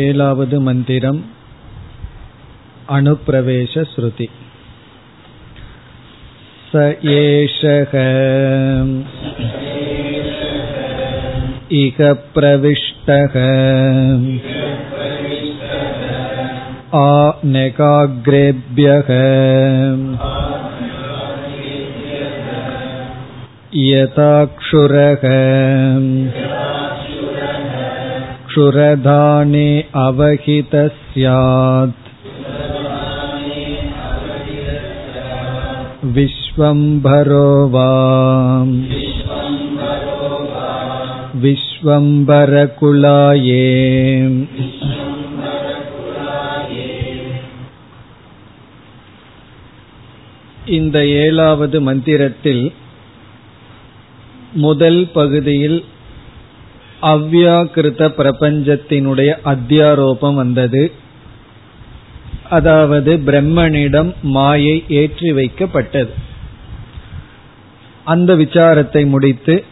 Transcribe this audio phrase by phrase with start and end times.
[0.00, 1.18] ஏழாவது मन्दिरम्
[2.96, 4.26] अनुप्रवेशश्रुति
[6.70, 6.82] स
[7.14, 7.92] एषः
[11.80, 11.98] इह
[12.36, 13.34] प्रविष्टः
[17.02, 19.10] आनेकाग्रेभ्यः
[23.90, 25.24] यथाक्षुरः
[28.56, 32.00] क्षुरधाने अवहित स्यात्
[36.16, 37.88] विश्वम्भरो वा
[41.42, 43.62] विश्वम्भरकुलाये
[50.76, 52.72] இந்த ஏழாவது மந்திரத்தில்
[54.54, 55.84] முதல் பகுதியில்
[57.01, 60.91] அவ்யாக்கிருத பிரபஞ்சத்தினுடைய அத்தியாரோபம் வந்தது.
[62.49, 66.09] அதாவது பிரம்மனிடம் மாயை ஏற்றி வைக்கப்பட்டது.
[68.03, 69.63] அந்த விசாரத்தை முடித்து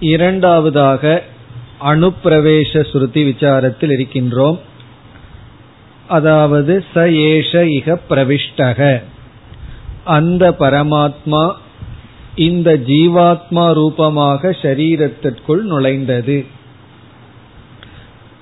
[0.00, 1.22] இரண்டாவதாக
[1.84, 4.58] அணுப்பிரவேச ஸ்ருதி விசாரத்தில் இருக்கின்றோம்.
[6.08, 9.02] அதாவது ச ஏஷ இக பிரவிஷ்டக.
[10.04, 11.52] அந்த பரமாத்மா
[12.36, 16.44] இந்த ஜீவாத்மா ரூபமாக ஷரீரத்திற்குள் நுழைந்தது.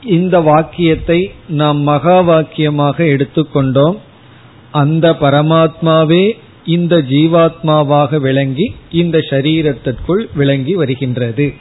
[0.02, 3.96] இந்த வாக்கியத்தை நாம் மகா வாக்கியமாக எடுத்துக்கொண்டோம்.
[4.70, 6.32] அந்த பரமாத்மாவே
[6.64, 11.54] இந்த ஜீவாத்மாவாக விளங்கி இந்த ஷரீரத்திற்குள் விளங்கி வருகின்றது.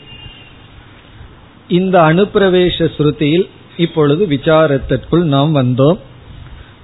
[1.67, 5.99] இந்த அனுப்பிரவேச ஸ்ருதியில் இப்பொழுது விசாரத்திற்குள் நாம் வந்தோம்.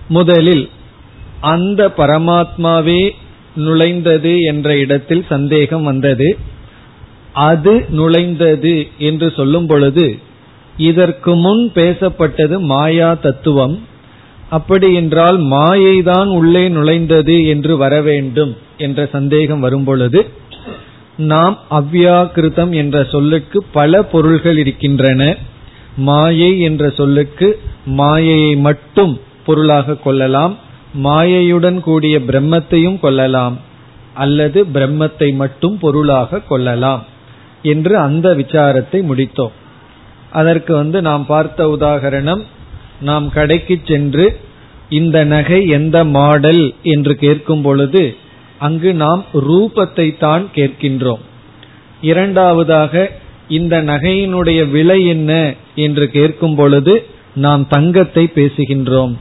[0.07, 0.69] முதலில்
[1.41, 3.09] அந்த பரமாத்மாவே
[3.65, 6.29] நுழைந்தது என்ற இடத்தில் சந்தேகம் வந்தது.
[7.47, 10.07] அது நுழைந்தது என்று சொல்லும் பொழுது
[10.89, 13.75] இதற்கு முன் பேசப்பட்டது மாயா தத்துவம்.
[14.49, 20.19] அப்படி என்றால் மாயைதான் உள்ளே நுழைந்தது என்று வர வேண்டும் என்ற சந்தேகம் வரும்பொழுது
[21.17, 25.21] நாம் அவ்யாக்கிருதம் என்ற சொல்லுக்கு பல பொருள்கள் இருக்கின்றன.
[26.09, 27.47] மாயை என்ற சொல்லுக்கு
[27.99, 29.13] மாயையை மட்டும்
[29.45, 30.53] பொருளாக கொள்ளலாம்.
[30.93, 33.59] மாயையுடன் கூடிய பிரம்மத்தையும் கொள்ளலாம்
[34.13, 37.03] அல்லது பிரம்மத்தை மட்டும் பொருளாக கொள்ளலாம்
[37.61, 39.55] என்று அந்த விசாரத்தை முடித்தோம்.
[40.31, 42.43] அதற்கு வந்து நாம் பார்த்த உதாகரணம்
[42.99, 44.39] நாம் கடைக்கு சென்று
[44.89, 48.15] இந்த நகை எந்த மாடல் என்று கேட்கும் பொழுது
[48.57, 51.19] அங்கு நாம் ரூபத்தை தான் கேட்கின்றோம்.
[52.01, 53.11] இரண்டாவதாக
[53.47, 59.15] இந்த நகையினுடைய விலை என்ன என்று கேட்கும் பொழுது நாம் தங்கத்தை பேசுகின்றோம்.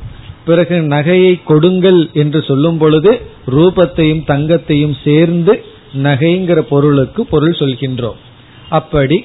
[0.48, 3.12] பிறகு நகையை கொடுங்கள் என்று சொல்லும் பொழுது
[3.56, 5.54] ரூபத்தையும் தங்கத்தையும் சேர்ந்து
[6.06, 8.18] நகைங்கிற பொருளுக்கு பொருள் சொல்கின்றோம்.
[8.78, 9.18] அப்படி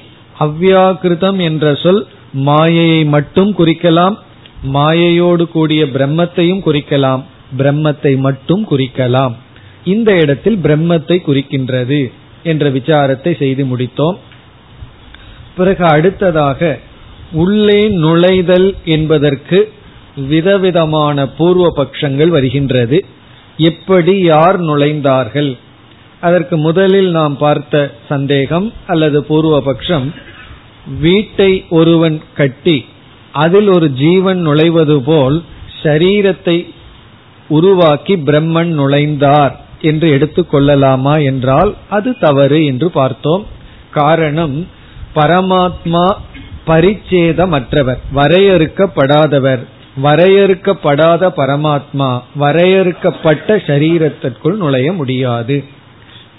[0.44, 2.02] அவ்வியாகிருதம் என்ற சொல்
[2.48, 4.16] மாயையை மட்டும் குறிக்கலாம்
[4.76, 7.22] மாயையோடு கூடிய பிரம்மத்தையும் குறிக்கலாம்
[7.60, 9.34] பிரம்மத்தை மட்டும் குறிக்கலாம்.
[9.92, 12.00] இந்த இடத்தில் பிரம்மத்தை குறிக்கின்றது
[12.50, 14.16] என்ற விசாரத்தை செய்து முடித்தோம்.
[15.56, 16.60] பிறகு அடுத்ததாக
[17.42, 19.58] உள்ளே நுழைதல் என்பதற்கு
[20.16, 23.04] விதவிதமான பூர்வ பட்சங்கள் வருகின்றது.
[23.56, 25.58] எப்படி யார் நுழைந்தார்கள்?
[26.20, 30.14] அதற்கு முதலில் நாம் பார்த்த சந்தேகம் அல்லது பூர்வ பட்சம்
[31.00, 32.84] வீட்டை ஒருவன் கட்டி
[33.32, 35.42] அதில் ஒரு ஜீவன் நுழைவது போல்
[35.82, 36.66] சரீரத்தை
[37.48, 43.46] உருவாக்கி பிரம்மன் நுழைந்தார் என்று எடுத்துக்கொள்ளலாமா என்றால் அது தவறு என்று பார்த்தோம்.
[43.90, 44.66] காரணம்
[45.14, 46.12] பரமாத்மா
[46.66, 49.62] பரிச்சேதமற்றவர் வரையறுக்கப்படாதவர்.
[49.96, 55.64] வரையறுக்கப்படாத பரமாத்மா வரையறுக்கப்பட்ட சரீரத்திற்குள் நுழைய முடியாது.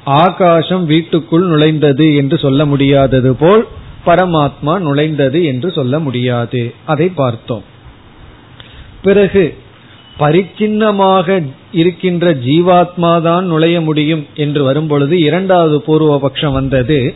[0.03, 3.67] ஆகாசம் வீட்டுக்குள் நுழைந்தது என்று சொல்ல முடியாதது போல்
[4.05, 6.73] பரமாத்மா நுழைந்தது என்று சொல்ல முடியாது.
[6.85, 7.63] அதை பார்த்தோம்.
[9.01, 9.57] பிறகு
[10.19, 17.13] பரிச்சின்னமாக இருக்கின்ற ஜீவாத்மா தான் நுழைய முடியும் என்று வரும்பொழுது இரண்டாவது பூர்வபக்ஷம் வந்தது.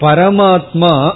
[0.00, 1.14] பரமாத்மா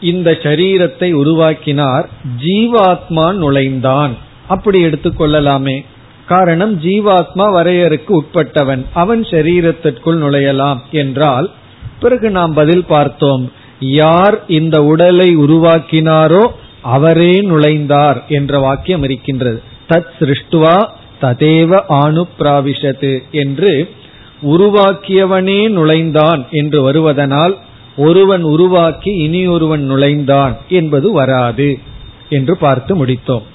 [0.00, 2.08] இந்த சரீரத்தை உருவாக்கினார்
[2.44, 4.16] ஜீவாத்மா நுழைந்தான்.
[4.48, 5.84] அப்படி எடுத்துக்கொள்ளலாமே
[6.26, 8.84] காரணம் ஜீவாத்மா வரையறுக்கு உட்பட்டவன்.
[8.92, 11.50] அவன் சரீரத்திற்குள் நுழையலாம் என்றால்
[12.00, 13.52] பிறகு நாம் பதில் பார்த்தோம்.
[13.80, 16.46] யார் இந்த உடலை உருவாக்கினாரோ
[16.82, 19.62] அவரே நுழைந்தார் என்ற வாக்கியம் இருக்கின்றது.
[19.88, 20.88] தத் சிருஷ்டுவா
[21.22, 22.26] ததேவ ஆணு
[23.30, 23.90] என்று
[24.42, 27.56] உருவாக்கியவனே நுழைந்தான் என்று வருவதனால்
[28.06, 31.68] ஒருவன் உருவாக்கி இனி ஒருவன் நுழைந்தான் என்பது வராது
[32.28, 33.46] என்று பார்த்து முடித்தோம்.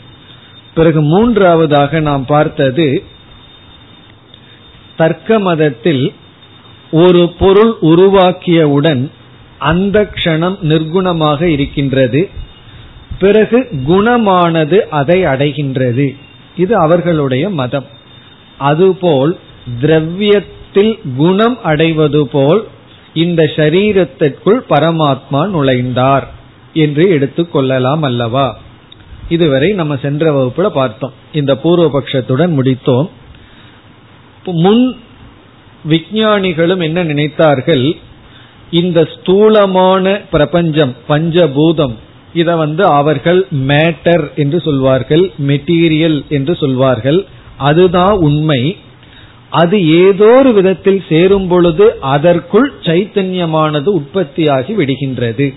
[0.74, 2.88] பிறகு மூன்றாவதாக நாம் பார்த்தது
[4.98, 6.06] தர்க்க மதத்தில்
[6.92, 9.04] ஒரு பொருள் உருவாக்கியவுடன்
[9.60, 12.30] அந்த க்ஷணம் நிர்குணமாக இருக்கின்றது.
[13.20, 16.08] பிறகு குணமானது அதை அடைகின்றது.
[16.58, 17.88] இது அவர்களுடைய மதம்.
[18.58, 19.40] அதுபோல்
[19.82, 22.62] திரவியத்தில் குணம் அடைவது போல்
[23.16, 26.28] இந்த சரீரத்திற்குள் பரமாத்மா நுழைந்தார்
[26.74, 28.58] என்று எடுத்துக்கொள்ளலாம் அல்லவா?
[29.30, 31.14] இதுவரை நம்ம சென்ற வகுப்புல பார்த்தோம்.
[31.34, 33.10] இந்த பூர்வபக்ஷத்துடன் முடித்தோம்.
[34.44, 34.98] முன்
[35.86, 37.98] விஞ்ஞானிகளும் என்ன நினைத்தார்கள்?
[38.72, 41.96] இந்த ஸ்தூலமான பிரபஞ்சம் பஞ்சபூதம்
[42.34, 47.26] இத வந்து அவர்கள் மேட்டர் என்று சொல்வார்கள் மெட்டீரியல் என்று சொல்வார்கள்.
[47.58, 48.78] அதுதான் உண்மை.
[49.58, 51.86] அது ஏதோ ஒரு விதத்தில் சேரும் பொழுது
[52.16, 55.48] அதற்குள் சைத்தன்யமானது உற்பத்தியாகி விடுகின்றது.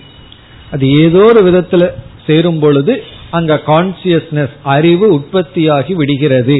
[0.70, 1.84] அது ஏதோ ஒரு விதத்துல
[2.26, 2.94] சேரும் பொழுது
[3.30, 6.58] அங்க கான்சியஸ்னஸ் அறிவு உற்பத்தியாகி விடுகிறது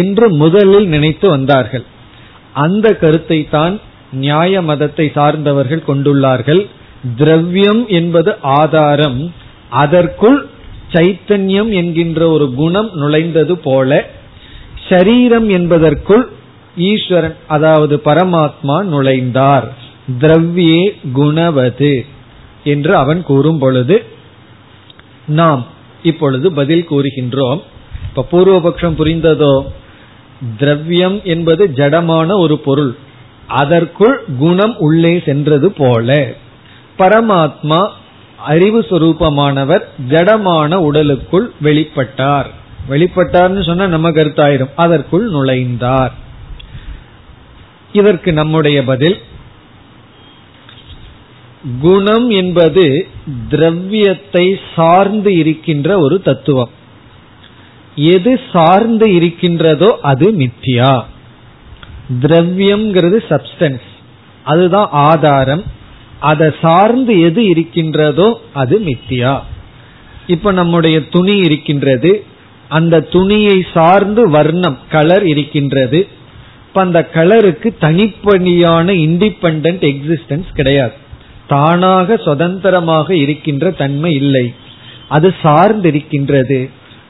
[0.00, 1.84] என்று முதலில் நினைத்து வந்தார்கள்.
[2.64, 3.74] அந்த கருத்தை தான்
[4.22, 6.62] நியாய மதத்தை சார்ந்தவர்கள் கொண்டுள்ளார்கள்.
[7.16, 8.30] திரவியம் என்பது
[8.60, 9.20] ஆதாரம்.
[9.82, 10.38] அதற்குள்
[10.94, 13.90] சைத்தன்யம் என்கின்ற ஒரு குணம் நுழைந்தது போல
[14.88, 16.24] ஷரீரம் என்பதற்குள்
[16.76, 19.68] ஈஸ்வரன் அதாவது பரமாத்மா நுழைந்தார்.
[20.20, 22.06] திரவியே குணவது
[22.64, 24.04] என்று அவன் கூறும் பொழுது
[25.26, 25.66] நாம்
[26.02, 27.62] இப்பொழுது பதில் கூறுகின்றோம்.
[28.08, 29.66] இப்ப பூர்வபக்ஷம் புரிந்ததோ?
[30.58, 32.96] திரவியம் என்பது ஜடமான ஒரு பொருள்.
[33.46, 36.32] அதற்குள் குணம் உள்ளே சென்றது போல.
[36.98, 37.88] பரமாத்மா
[38.36, 42.46] அறிவு சுரூபமானவர் ஜடமான உடலுக்குள் வெளிப்பட்டார்.
[42.90, 44.70] வெளிப்பட்டார்னு சொன்னா நம்ம கருத்தாயிரும்.
[44.76, 46.12] அதற்குள் நுழைந்தார்.
[47.94, 49.18] இதற்கு நம்முடைய பதில்
[51.80, 53.06] குணம் என்பது
[53.48, 56.70] திரவியத்தை சார்ந்து இருக்கின்ற ஒரு தத்துவம்.
[57.96, 61.04] எது சார்ந்து இருக்கின்றதோ அது மித்தியா.
[62.20, 63.88] திரவியம்ங்கிறது சப்ஸ்டன்ஸ்
[64.44, 65.64] அதுதான் ஆதாரம்.
[66.20, 69.34] அதை சார்ந்து எது இருக்கின்றதோ அது மித்தியா.
[70.26, 72.24] இப்ப நம்முடைய துணி இருக்கின்றது.
[72.68, 76.08] அந்த துணியை சார்ந்து வர்ணம் கலர் இருக்கின்றது.
[76.74, 80.94] இப்ப அந்த கலருக்கு தனிப்பணியான இண்டிபெண்ட் எக்ஸிஸ்டன்ஸ் கிடையாது.
[81.46, 84.42] தானாக சுதந்திரமாக இருக்கின்ற தன்மை இல்லை.
[85.08, 86.58] அது சார்ந்து இருக்கின்றது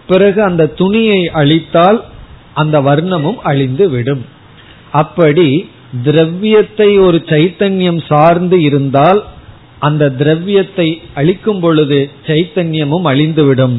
[0.06, 2.00] பிறகு அந்த துணியை அழித்தால்
[2.55, 4.25] அந்த வர்ணமும் அழிந்து விடும்.
[5.02, 5.49] அப்படி
[6.08, 9.22] திரவியத்தை ஒரு சைத்தன்யம் சார்ந்து இருந்தால்
[9.78, 13.78] அந்த திரவியத்தை அழிக்கும் பொழுது சைத்தன்யமும் அழிந்துவிடும்.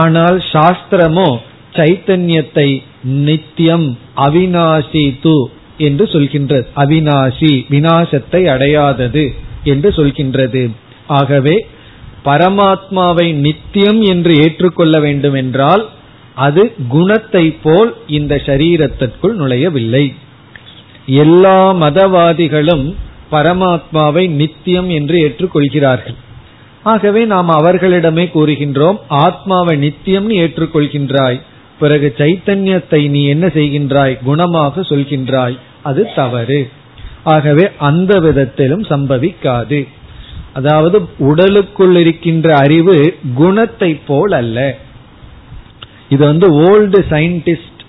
[0.00, 1.30] ஆனால் சாஸ்திரமோ
[1.74, 2.68] சைத்தன்யத்தை
[3.02, 5.36] நித்தியம் அவினாசி து
[5.78, 6.66] என்று சொல்கின்றது.
[6.76, 9.24] அவினாசி வினாசத்தை அடையாதது
[9.64, 10.70] என்று சொல்கின்றது.
[11.06, 11.56] ஆகவே
[12.24, 15.84] பரமாத்மாவை நித்தியம் என்று ஏற்றுக்கொள்ள வேண்டும் என்றால்
[16.34, 20.14] அது குணத்தை போல் இந்த சரீரத்திற்குள் நுழையவில்லை.
[21.06, 22.86] எல்லா மதவாதிகளும்
[23.30, 26.16] பரமாத்மாவை நித்தியம் என்று ஏற்றுக்கொள்கிறார்கள்.
[26.82, 31.38] ஆகவே நாம் அவர்களிடமே கூறுகின்றோம் ஆத்மாவை நித்தியம் ஏற்றுக்கொள்கின்றாய்.
[31.78, 34.18] பிறகு சைத்தன்யத்தை நீ என்ன செய்கின்றாய்?
[34.26, 35.58] குணமாக சொல்கின்றாய்.
[35.82, 36.70] அது தவறு.
[37.24, 39.88] ஆகவே அந்த விதத்திலும் சம்பவிக்காது.
[40.52, 44.78] அதாவது உடலுக்குள் இருக்கின்ற அறிவு குணத்தை போல் அல்ல.
[46.08, 47.82] இது வந்து ஓல்டு சயின்டிஸ்ட்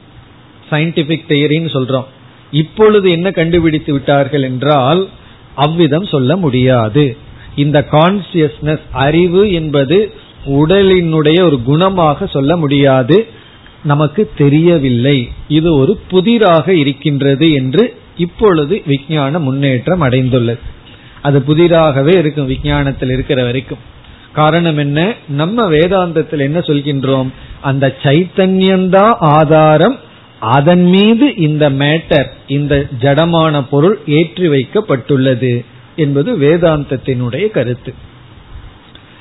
[0.71, 2.06] சயின்டிபிக் தியரின்னு சொல்றோம்.
[2.51, 5.07] இப்பொழுது என்ன கண்டுபிடித்து விட்டார்கள் என்றால்
[5.56, 7.18] அவ்விதம் சொல்ல முடியாது.
[7.56, 10.13] இந்த கான்சியஸ்னஸ் அறிவு என்பது
[10.46, 13.25] உடலினுடைய ஒரு குணமாக சொல்ல முடியாது.
[13.83, 15.31] நமக்கு தெரியவில்லை.
[15.48, 20.59] இது ஒரு புதிராக இருக்கின்றது என்று இப்பொழுது விஞ்ஞான முன்னேற்றம் அடைந்துள்ளது.
[21.21, 23.77] அது புதிராகவே இருக்கும் விஞ்ஞானத்தில் இருக்கிற வரைக்கும்.
[24.33, 25.13] காரணம் என்ன?
[25.27, 27.27] நம்ம வேதாந்தத்தில் என்ன சொல்கின்றோம்?
[27.62, 30.00] அந்த சைத்தன்யம்தான் ஆதாரம்
[30.39, 37.93] அதன் மீது இந்த மேட்டர் இந்த ஜடமான பொருள் ஏற்றி வைக்கப்பட்டுள்ளது என்பது வேதாந்தத்தினுடைய கருத்து.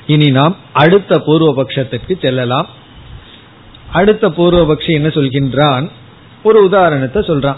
[0.07, 2.67] இனி நாம் அடுத்த பூர்வபக்ஷத்திற்கு செல்லலாம்.
[3.91, 5.89] அடுத்த பூர்வபக்ஷி என்ன சொல்கின்றான்?
[6.43, 7.57] ஒரு உதாரணத்தை சொல்றான்.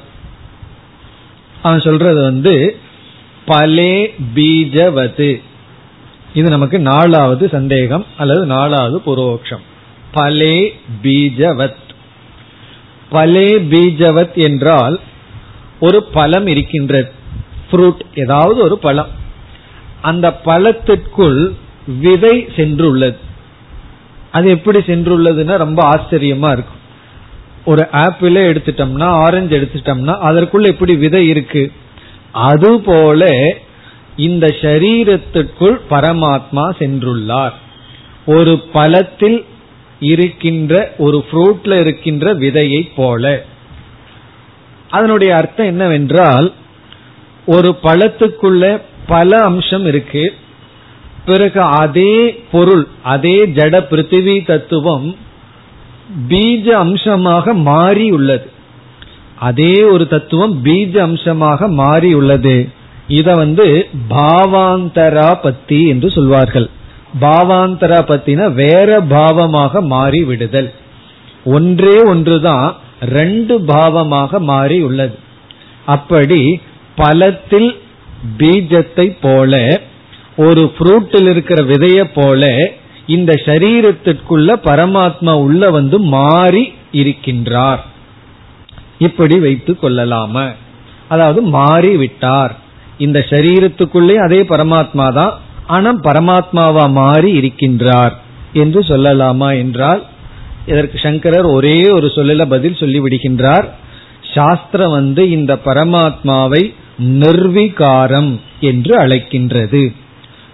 [1.64, 2.78] அவன் சொல்றது வந்து
[3.46, 5.42] பலே பீஜவது.
[6.34, 9.62] இது நமக்கு நாலாவது சந்தேகம் அல்லது நாலாவது பூர்வபக்ஷம்.
[10.12, 11.76] பலே பீஜவத்.
[13.10, 15.00] பலே பீஜவத் என்றால்
[15.80, 17.12] ஒரு பழம் இருக்கின்றது
[17.72, 19.10] ஃப்ரூட் ஏதாவது ஒரு பழம்.
[20.02, 21.54] அந்த பழத்திற்குள்
[22.00, 23.18] விதை சென்றுள்ளது.
[24.32, 26.80] அது எப்படி சென்றுள்ளதுன்னா ரொம்ப ஆச்சரியமா இருக்கும்.
[27.66, 31.72] ஒரு ஆப்பிளே எடுத்துட்டோம்னா ஆரஞ்சு எடுத்துட்டோம்னா அதற்குள்ள எப்படி விதை இருக்கு?
[32.32, 33.54] அதுபோல
[34.16, 37.54] இந்த சரீரத்திற்குள் பரமாத்மா சென்றுள்ளார்.
[38.26, 39.46] ஒரு பழத்தில்
[40.00, 43.44] இருக்கின்ற ஒரு ஃப்ரூட்ல இருக்கின்ற விதையை போல.
[44.90, 46.54] அதனுடைய அர்த்தம் என்னவென்றால்
[47.46, 50.34] ஒரு பழத்துக்குள்ள பல அம்சம் இருக்கு.
[51.26, 52.14] பிறகு அதே
[52.52, 55.08] பொருள் அதே ஜட பிருத்திவி தத்துவம்
[56.30, 58.48] பீஜ அம்சமாக மாறி உள்ளது
[59.40, 62.56] அதே ஒரு தத்துவம் பீஜ அம்சமாக மாறி உள்ளது
[63.08, 63.66] இத வந்து
[64.10, 66.68] பாவாந்தரா பத்தி என்று சொல்வார்கள்.
[67.22, 70.70] பாவாந்தரா பத்தின வேற பாவமாக மாறி விடுதல்
[71.46, 72.68] ஒன்றே ஒன்றுதான்
[73.10, 75.16] ரெண்டு பாவமாக மாறி உள்ளது
[75.86, 76.42] அப்படி
[76.96, 77.70] பலத்தில்
[78.38, 79.54] பீஜத்தை போல
[80.46, 82.44] ஒரு ஃப்ரூட்டில் இருக்கிற விதைய போல
[83.06, 87.82] இந்த சரீரத்திற்குள்ள பரமாத்மா உள்ள வந்து மாறி இருக்கின்றார்.
[88.98, 90.36] இப்படி வைத்து கொள்ளலாம?
[91.08, 92.54] அதாவது மாறி விட்டார்
[92.98, 95.34] இந்த சரீரத்துக்குள்ளே அதே பரமாத்மா தான்
[95.68, 98.14] ஆனா பரமாத்மாவா மாறி இருக்கின்றார்.
[98.54, 100.02] என்று சொல்லலாமா என்றால்
[100.66, 103.68] இதற்கு சங்கரர் ஒரே ஒரு சொல்லல பதில் சொல்லிவிடுகின்றார்.
[104.34, 106.64] சாஸ்திரம் வந்து இந்த பரமாத்மாவை
[107.22, 108.32] நிர்விகாரம்
[108.70, 109.84] என்று அழைக்கின்றது.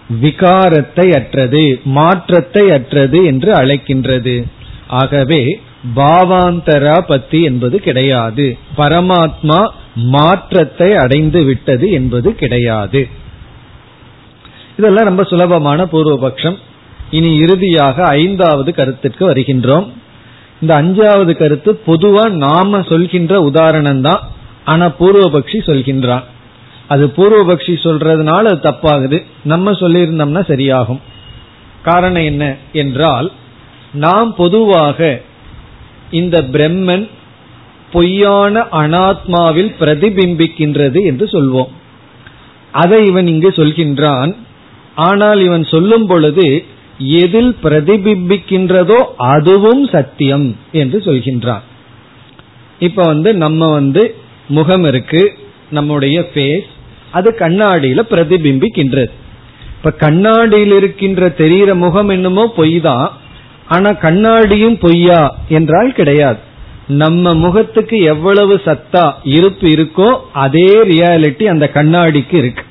[0.10, 4.44] விகாரத்தை அற்றது மாற்றத்தை அற்றது என்று அழைக்கின்றது.
[4.88, 5.60] ஆகவே
[5.96, 8.58] பாவாந்தரா பத்தி என்பது கிடையாது.
[8.78, 13.08] பரமாத்மா மாற்றத்தை அடைந்து விட்டது என்பது கிடையாது.
[14.78, 16.58] இதெல்லாம் ரொம்ப சுலபமான பூர்வபக்ஷம்.
[17.12, 19.88] இனி இறுதியாக ஐந்தாவது கருத்திற்கு வருகின்றோம்.
[20.62, 24.22] இந்த அஞ்சாவது கருத்து பொதுவா நாம சொல்கின்ற உதாரணம் தான்
[24.66, 26.24] ஆனா பூர்வபக்ஷி சொல்கின்றான்.
[26.88, 29.18] அது பூர்வபக்ஷி சொல்றதுனால அது தப்பாகுது.
[29.44, 31.02] நம்ம சொல்லியிருந்தோம்னா சரியாகும்.
[31.84, 33.32] காரணம் என்ன என்றால்
[33.94, 35.00] நாம் பொதுவாக
[36.12, 37.06] இந்த பிரம்மன்
[37.92, 41.72] பொய்யான அனாத்மாவில் பிரதிபிம்பிக்கின்றது என்று சொல்வோம்.
[42.72, 44.32] அதை இவன் இங்கு சொல்கின்றான்.
[44.96, 46.48] ஆனால் இவன் சொல்லும் பொழுது
[47.22, 51.66] எதில் பிரதிபிம்பிக்கின்றதோ அதுவும் சத்தியம் என்று சொல்கின்றான்.
[52.80, 54.04] இப்ப வந்து நம்ம வந்து
[54.48, 55.22] முகம் இருக்கு
[55.70, 56.72] நம்முடைய ஃபேஸ்
[57.18, 59.12] அது கண்ணாடியில பிரதிபிம்பிக்கின்றது.
[59.78, 63.08] இப்ப கண்ணாடியில் இருக்கின்ற தெரிகிற முகம் என்னமோ பொய் தான்
[63.76, 65.22] ஆனா கண்ணாடியும் பொய்யா
[65.58, 66.40] என்றால் கிடையாது.
[67.02, 69.06] நம்ம முகத்துக்கு எவ்வளவு சத்தா
[69.36, 70.10] இருப்பு இருக்கோ
[70.44, 72.64] அதே ரியாலிட்டி அந்த கண்ணாடிக்கு இருக்கு.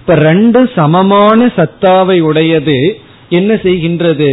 [0.00, 2.78] இப்ப ரெண்டு சமமான சத்தாவை உடையது
[3.38, 4.28] என்ன செய்கின்றது?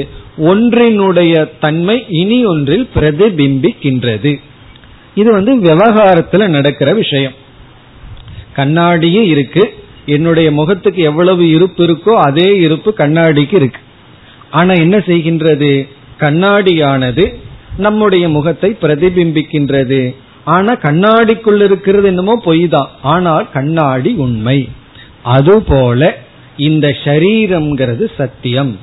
[0.49, 4.33] ஒன்றினுடைய தன்மை இனி ஒன்றில் பிரதிபிம்பிக்கின்றது.
[5.15, 7.35] இது வந்து விவகாரத்துல நடக்கிற விஷயம்.
[8.55, 9.63] கண்ணாடியும் இருக்கு.
[10.05, 13.81] என்னுடைய முகத்துக்கு எவ்வளவு இருப்பு இருக்கோ அதே இருப்பு கண்ணாடிக்கு இருக்கு.
[14.49, 15.87] ஆனா என்ன செய்கின்றது?
[16.19, 17.25] கண்ணாடியானது
[17.77, 20.15] நம்முடைய முகத்தை பிரதிபிம்பிக்கின்றது.
[20.45, 24.69] ஆனா கண்ணாடிக்குள் இருக்கிறது என்னமோ பொய் தான் ஆனால் கண்ணாடி உண்மை.
[25.23, 26.17] அதுபோல
[26.57, 28.77] இந்த ஷரீரம்ங்கிறது சத்தியம்.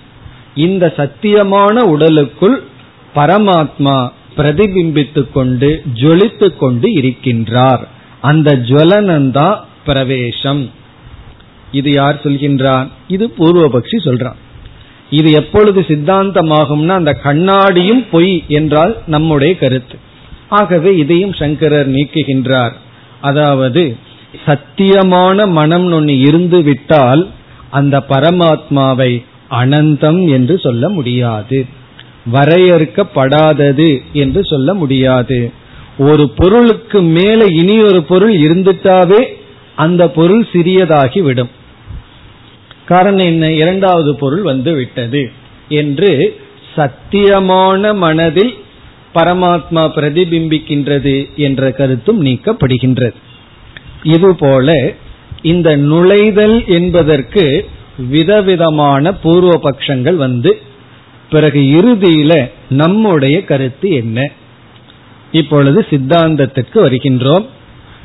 [0.54, 2.62] இந்த சத்தியமான உடலுக்குள்
[3.14, 3.98] பரமாத்மா
[4.36, 7.84] பிரதிபிம்பித்துக் கொண்டு ஜொலித்துக் கொண்டு இருக்கின்றார்.
[8.20, 10.70] அந்த ஜுவலனந்தா பிரவேசம்
[11.72, 12.88] இது யார் சொல்கின்றான்?
[13.08, 14.38] இது பூர்வபக்ஷி சொல்றான்.
[15.10, 19.98] இது எப்பொழுது சித்தாந்தமாகும்னா அந்த கண்ணாடியும் பொய் என்றால் நம்முடைய கருத்து.
[20.48, 22.72] ஆகவே இதையும் சங்கரர் நீக்குகின்றார்.
[23.20, 23.96] அதாவது
[24.46, 27.28] சத்தியமான மனம் ஒன்று இருந்து விட்டால்
[27.70, 31.66] அந்த பரமாத்மாவை அனந்தம் என்று சொல்ல முடியாது.
[32.32, 35.52] வரையறுக்கப்படாதது என்று சொல்ல முடியாது.
[35.98, 39.20] ஒரு பொருளுக்கு மேல இனி ஒரு பொருள் இருந்துட்டாவே
[39.74, 41.50] அந்த பொருள் சிறியதாகி விடும்
[42.84, 43.52] காரணம் என்ன?
[43.52, 45.30] இரண்டாவது பொருள் வந்து விட்டது
[45.68, 46.10] என்று
[46.76, 48.54] சத்தியமான மனதில்
[49.14, 53.14] பரமாத்மா பிரதிபிம்பிக்கின்றது என்ற கருத்தும் நீக்கப்படுகின்றது.
[54.02, 54.94] இதுபோல
[55.42, 57.68] இந்த நுழைதல் என்பதற்கு
[58.08, 60.58] விதவிதமான பூர்வ பட்சங்கள் வந்து
[61.30, 64.18] பிறகு இறுதியில நம்முடைய கருத்து என்ன?
[65.32, 67.46] இப்பொழுது சித்தாந்தத்திற்கு வருகின்றோம்.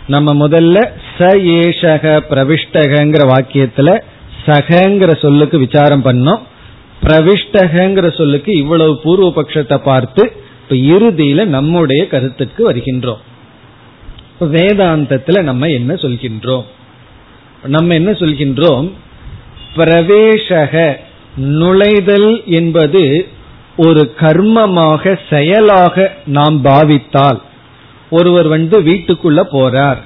[0.08, 4.02] நம்ம முதல்ல ச ஏஷக பிரவிஷ்டகங்கிற வாக்கியத்துல
[4.46, 6.40] சகங்கிற சொல்லுக்கு விசாரம் பண்ணோம்.
[7.04, 13.22] பிரவிஷ்டகங்கிற சொல்லுக்கு இவ்வளவு பூர்வ பட்சத்தை பார்த்து இப்ப இறுதியில நம்முடைய கருத்துக்கு வருகின்றோம்.
[14.40, 16.64] வேதாந்தத்துல நம்ம என்ன சொல்கின்றோம்?
[17.64, 18.92] நம்ம என்ன சொல்கின்றோம்?
[19.76, 20.96] பிரவேசக
[21.42, 23.28] நுழைதல் என்பது
[23.76, 27.40] ஒரு கர்மமாக செயலாக நாம் பாவித்தால்
[28.10, 29.98] ஒருவர் வந்து வீட்டுக்குள்ள போறார்.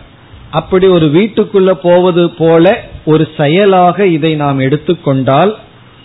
[0.52, 5.56] அப்படி ஒரு வீட்டுக்குள்ள போவது போல ஒரு செயலாக இதை நாம் எடுத்துக்கொண்டால்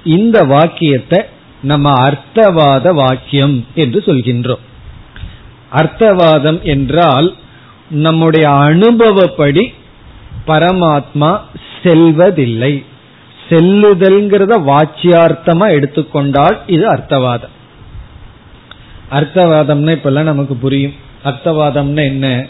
[0.04, 1.20] இந்த வாக்கியத்தை
[1.62, 4.64] நம்ம அர்த்தவாத வாக்கியம் என்று சொல்கின்றோம்.
[5.72, 7.34] அர்த்தவாதம் என்றால்
[7.88, 9.72] நம்முடைய அனுபவப்படி
[10.46, 11.40] பரமாத்மா
[11.82, 12.84] செல்வதில்லை.
[13.52, 17.54] செல்லுதல்ங்கிறத வாச்சியார்த்தமா எடுத்துக்கொண்டால் இது அர்த்தவாதம்.
[19.10, 20.92] அர்த்தவாதம்னா இப்பெல்லாம் நமக்கு புரியும்.
[21.24, 22.46] அர்த்தவாதம்னா என்ன?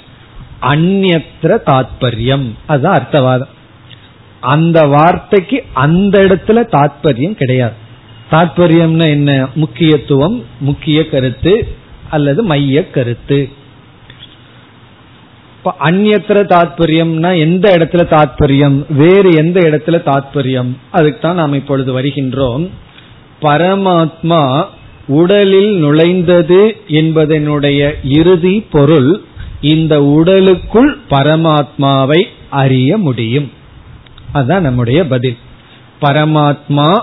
[0.62, 2.52] அந்நத்திர தாத்பரியம்.
[2.66, 3.50] அதுதான் அர்த்தவாதம்.
[4.40, 7.72] அந்த வார்த்தைக்கு அந்த இடத்துல தாத்பரியம் கிடையாது.
[8.30, 9.46] தாத்பரியம்னா என்ன?
[9.54, 11.68] முக்கியத்துவம் முக்கிய கருத்து
[12.10, 13.48] அல்லது மைய கருத்து.
[15.64, 18.92] இப்ப அந்நத்திர தாத்பரியம்னா எந்த இடத்துல தாத்பரியம்?
[18.96, 20.76] வேறு எந்த இடத்துல தாத்பரியம்?
[20.90, 22.68] அதுக்கு தான் நாம் இப்பொழுது வருகின்றோம்.
[23.42, 24.64] பரமாத்மா
[25.06, 29.20] உடலில் நுழைந்தது என்பதனுடைய இறுதி பொருள்
[29.60, 33.50] இந்த உடலுக்குள் பரமாத்மாவை அறிய முடியும்.
[34.32, 35.36] அதுதான் நம்முடைய பதில்.
[36.00, 37.00] பரமாத்மா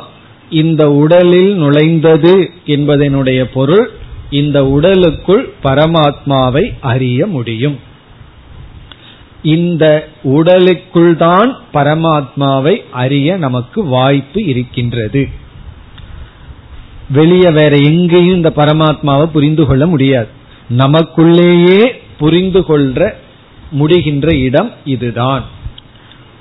[0.49, 3.89] இந்த உடலில் நுழைந்தது என்பதனுடைய பொருள்
[4.29, 7.87] இந்த உடலுக்குள் பரமாத்மாவை அறிய முடியும்.
[9.43, 15.29] இந்த உடலுக்குள் தான் பரமாத்மாவை அறிய நமக்கு வாய்ப்பு இருக்கின்றது.
[17.09, 20.27] வெளியே வேற எங்கேயும் இந்த பரமாத்மாவை புரிந்து கொள்ள முடியாது.
[20.77, 23.13] நமக்குள்ளேயே புரிந்து கொள்ற
[23.71, 25.43] முடிகின்ற இடம் இதுதான்.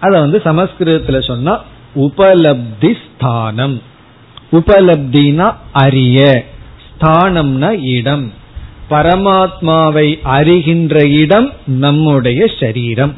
[0.00, 1.64] அத வந்து சமஸ்கிருதத்துல சொன்னா
[1.96, 3.82] உபலப்தி ஸ்தானம்.
[4.52, 6.44] உபலப்தினா அறிய
[6.88, 8.32] ஸ்தானம்னா இடம்.
[8.90, 13.16] பரமாத்மாவை அறிகின்ற இடம் நம்முடைய சரீரம்.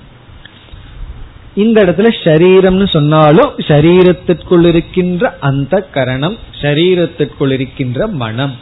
[1.54, 8.56] இந்த இடத்துல ஷரீரம்னு சொன்னாலும் ஷரீரத்திற்குள் இருக்கின்ற அந்த கரணம் ஷரீரத்திற்குள் இருக்கின்ற மனம்.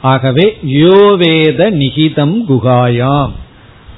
[0.00, 3.32] ஆகவே யோவேத நிகிதம் குகாயாம்.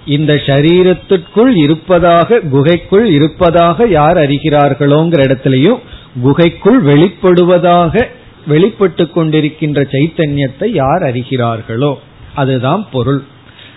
[0.07, 5.79] இந்த ஷரீரத்திற்குள் இருப்பதாக குகைக்குள் இருப்பதாக யார் அறிகிறார்களோங்கிற இடத்திலையும்
[6.21, 8.07] குகைக்குள் வெளிப்படுவதாக
[8.47, 11.99] வெளிப்பட்டு கொண்டிருக்கின்ற சைத்தன்யத்தை யார் அறிகிறார்களோ
[12.35, 13.23] அதுதான் பொருள்.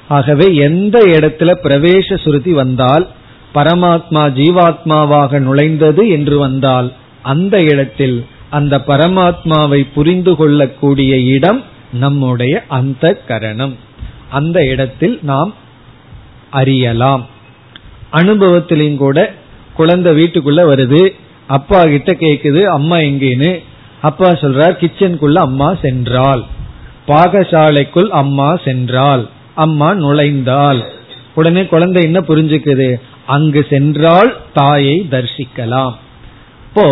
[0.08, 3.08] ஆகவே எந்த இடத்துல பிரவேச சுருதி வந்தால்
[3.56, 13.76] பரமாத்மா ஜீவாத்மாவாக நுழைந்தது என்று வந்தால் அந்த இடத்தில் அந்த பரமாத்மாவை புரிந்து கொள்ளக்கூடிய இடம் நம்முடைய அந்த கரணம்
[14.30, 15.54] அந்த இடத்தில் நாம்
[16.50, 17.26] அறியலாம்.
[18.12, 19.34] அனுபவத்திலையும் கூட
[19.74, 21.14] குழந்தை வீட்டுக்குள்ள வருது
[21.48, 23.64] அப்பா கிட்ட கேக்குது அம்மா எங்கேன்னு
[24.04, 26.42] அப்பா சொல்றார் கிச்சனுக்குள்ள அம்மா சென்றாள்.
[27.08, 29.24] பாகசாலைக்குள் அம்மா சென்றாள்.
[29.56, 30.82] அம்மா நுழைந்தாள்.
[31.34, 33.02] உடனே குழந்தை என்ன புரிஞ்சுக்குது?
[33.26, 35.94] அங்கு சென்றால் தாயை தரிசிக்கலாம்.
[36.68, 36.86] இப்போ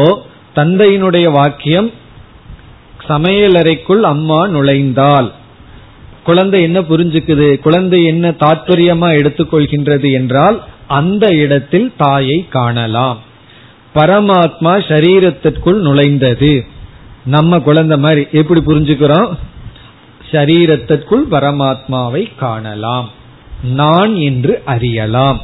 [0.55, 1.91] தந்தையினுடைய வாக்கியம்
[3.07, 5.29] சமையலறைக்குள் அம்மா நுழைந்தாள்.
[6.23, 7.59] குழந்தை என்ன புரிஞ்சுக்குது?
[7.59, 13.19] குழந்தை என்ன தாற்பயமா எடுத்துக்கொள்கின்றது என்றால் அந்த இடத்தில் தாயை காணலாம்.
[13.95, 16.79] பரமாத்மா சரீரத்திற்குள் நுழைந்தது.
[17.25, 19.37] நம்ம குழந்தை மாதிரி எப்படி புரிஞ்சுக்கிறோம்?
[20.31, 23.09] சரீரத்திற்குள் பரமாத்மாவை காணலாம்.
[23.63, 25.41] நான் என்று அறியலாம்.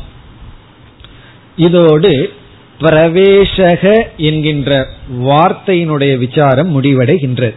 [1.55, 2.33] இதோடு
[2.79, 4.87] பிரவேசக என்கின்ற
[5.19, 7.55] வார்த்தையினுடைய விசாரம் முடிவடைகின்றது.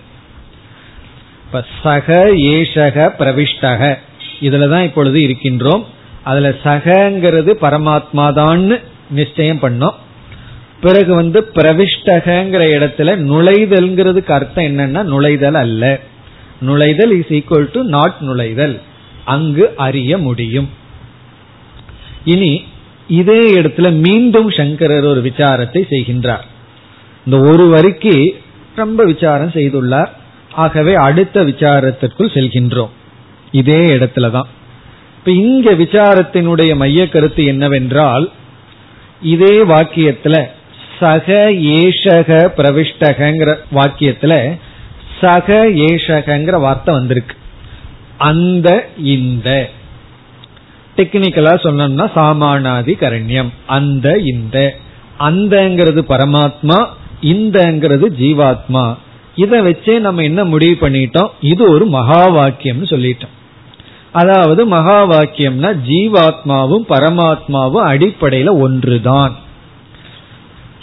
[1.46, 3.98] இப்ப சக ஏஷக பிரவிஷ்டக
[4.40, 5.84] இதுலதான் இப்பொழுது இருக்கின்றோம்.
[6.24, 8.78] அதுல சகங்கிறது பரமாத்மா தான்
[9.10, 9.94] நிச்சயம் பண்ணோம்.
[10.80, 16.00] பிறகு வந்து பிரவிஷ்டகங்கிற இடத்துல நுழைதல்ங்கிறதுக்கு அர்த்தம் என்னன்னா நுழைதல் அல்ல.
[16.66, 18.80] நுழைதல் இஸ் ஈக்குவல் டு நாட் நுழைதல்.
[19.24, 20.70] அங்கு அறிய முடியும்.
[22.24, 22.64] இனி
[23.08, 26.44] இதே இடத்துல மீண்டும் சங்கரர் ஒரு விசாரத்தை செய்கின்றார்.
[27.26, 28.40] இந்த ஒரு வரிக்கு
[28.76, 30.08] ரொம்ப விசாரம் செய்துள்ளார்.
[30.52, 32.90] ஆகவே அடுத்த விசாரத்திற்குள் செல்கின்றோம்.
[33.52, 34.48] இதே இடத்துலதான்
[35.18, 38.30] இப்ப இங்க விசாரத்தினுடைய மைய கருத்து என்னவென்றால்
[39.22, 40.46] இதே வாக்கியத்துல
[41.00, 44.58] சக ஏஷக பிரவிஷ்டகங்கிற வாக்கியத்துல
[45.20, 47.36] சக ஏஷகங்கிற வார்த்தை வந்திருக்கு.
[48.18, 49.68] அந்த இந்த.
[50.96, 54.76] டெக்னிக்கலா சொன்னோம்னா சாமானாதி கரண்யம் அந்த இந்த.
[55.20, 56.86] அந்தங்கிறது பரமாத்மா
[57.22, 58.96] இந்தங்கிறது ஜீவாத்மா.
[59.34, 61.28] இதை வச்சே நம்ம என்ன முடிவு பண்ணிட்டோம்?
[61.40, 63.34] இது ஒரு மகா வாக்கியம்னு சொல்லிட்டோம்.
[64.12, 69.36] அதாவது மகா வாக்கியம்னா ஜீவாத்மாவும் பரமாத்மாவும் அடிப்படையில ஒன்றுதான்.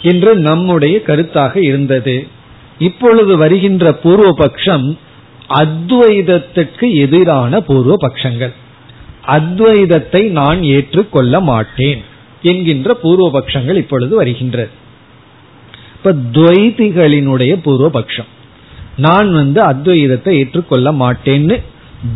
[0.02, 2.26] என்று நம்முடைய கருத்தாக இருந்தது.
[2.78, 4.98] இப்பொழுது வருகின்ற பூர்வ பட்சம்
[5.48, 8.52] அத்வைதத்துக்கு எதிரான பூர்வ பட்சங்கள்
[9.26, 12.02] அத்வைதத்தை நான் ஏற்றுக்கொள்ள மாட்டேன்
[12.42, 14.70] என்கின்ற பூர்வ பட்சங்கள் இப்பொழுது வருகின்றது.
[15.94, 18.26] இப்ப துவைதிகளினுடைய பூர்வ பட்சம்
[18.96, 21.62] நான் வந்து அத்வைதத்தை ஏற்றுக்கொள்ள மாட்டேன்னு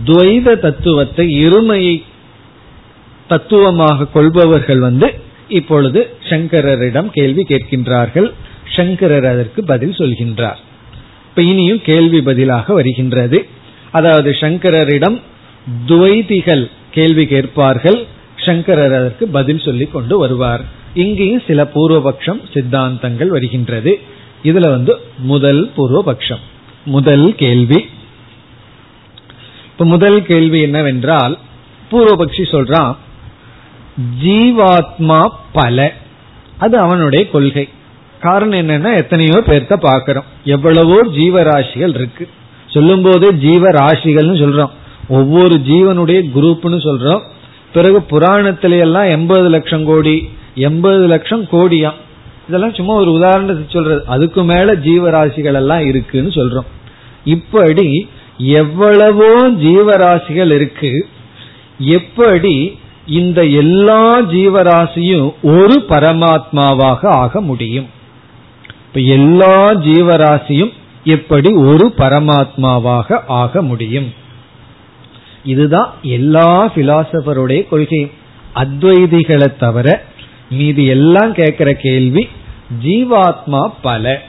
[0.04, 2.02] துவைத தத்துவத்தை இருமையை
[3.28, 5.14] தத்துவமாக கொள்பவர்கள் வந்து
[5.58, 8.28] இப்பொழுது சங்கரரிடம் கேள்வி கேட்கின்றார்கள்.
[8.76, 10.60] சங்கரர் அதற்கு பதில் சொல்கின்றார்.
[11.28, 13.38] இப்ப இனியும் கேள்வி பதிலாக வருகின்றது.
[13.90, 15.18] அதாவது சங்கரரிடம்
[15.88, 17.98] துவைதிகள் கேள்வி கேட்பார்கள்.
[18.46, 20.64] சங்கரர் அதற்கு பதில் சொல்லி கொண்டு வருவார்.
[20.94, 23.92] இங்கேயும் சில பூர்வபக்ஷம் சித்தாந்தங்கள் வருகின்றது.
[24.44, 24.94] இதுல வந்து
[25.32, 26.42] முதல் பூர்வபக்ஷம்
[26.84, 27.80] முதல் கேள்வி.
[29.72, 31.34] இப்ப முதல் கேள்வி என்னவென்றால்
[31.90, 32.92] பூர்வபக்ஷி சொல்றான்
[34.24, 35.92] ஜீவாத்மா பல.
[36.58, 37.68] அது அவனுடைய கொள்கை.
[38.20, 42.28] காரணம் என்னன்னா எத்தனையோ பேர்த்த பாக்கிறோம் எவ்வளவோ ஜீவராசிகள் இருக்கு.
[42.66, 44.70] சொல்லும் போதே ஜீவராசிகள்னு சொல்றோம்.
[45.08, 47.20] ஒவ்வொரு ஜீவனுடைய குரூப்னு சொல்றோம்.
[47.72, 51.92] பிறகு புராணத்தில எல்லாம் எண்பது லட்சம் கோடி எண்பது லட்சம் கோடியா?
[52.48, 54.04] இதெல்லாம் சும்மா ஒரு உதாரணத்துக்கு சொல்றது.
[54.06, 56.66] அதுக்கு மேல ஜீவராசிகள் எல்லாம் இருக்குன்னு சொல்றோம்.
[57.24, 61.06] இப்படி எவ்வளவோ ஜீவராசிகள் இருக்கு.
[61.78, 67.88] எப்படி இந்த எல்லா ஜீவராசியும் ஒரு பரமாத்மாவாக ஆக முடியும்.
[68.86, 70.72] இப்ப எல்லா ஜீவராசியும்
[71.04, 74.14] எப்படி ஒரு பரமாத்மாவாக ஆக முடியும்?
[75.44, 78.10] இதுதான் எல்லா பிலாசபருடைய கொள்கையும்
[78.54, 80.04] அத்வைதிகளை தவிர
[80.50, 82.28] மீது எல்லாம் கேட்கிற கேள்வி
[82.82, 84.22] ஜீவாத்மா பல.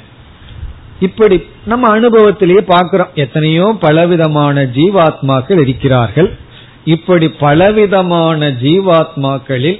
[1.00, 3.08] இப்படி நம்ம அனுபவத்திலேயே பார்க்கிறோம்.
[3.16, 6.38] எத்தனையோ பலவிதமான ஜீவாத்மாக்கள் இருக்கிறார்கள்.
[6.86, 9.80] இப்படி பலவிதமான ஜீவாத்மாக்களில்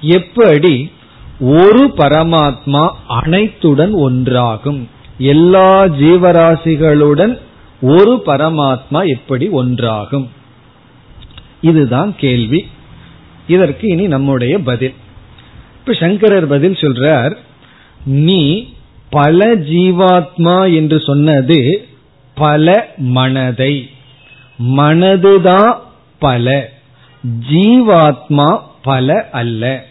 [0.00, 0.92] எப்படி
[1.40, 4.84] ஒரு பரமாத்மா அனைத்துடன் ஒன்றாகும்?
[5.18, 7.38] எல்லா ஜீவராசிகளுடன்
[7.80, 10.28] ஒரு பரமாத்மா எப்படி ஒன்றாகும்?
[11.60, 12.68] இதுதான் கேள்வி.
[13.46, 14.94] இதற்கு இனி நம்முடைய பதில்.
[15.78, 17.36] இப்ப சங்கரர் பதில் சொல்றார்
[18.04, 18.72] நீ
[19.10, 21.88] பல ஜீவாத்மா என்று சொன்னது
[22.34, 23.90] பல மனதை.
[24.58, 25.86] மனதுதான்
[26.18, 26.70] பல
[27.50, 29.84] ஜீவாத்மா பல அல்ல.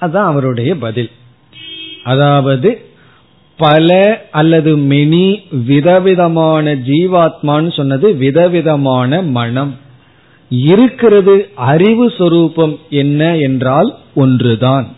[0.00, 1.10] அதான் அவருடைய பதில்.
[2.04, 2.86] அதாவது
[3.56, 9.76] பல அல்லது மெனி விதவிதமான ஜீவாத்மான்னு சொன்னது விதவிதமான மனம்.
[10.48, 14.88] இருக்கிறது அறிவு சொரூபம் என்ன என்றால் ஒன்றுதான்.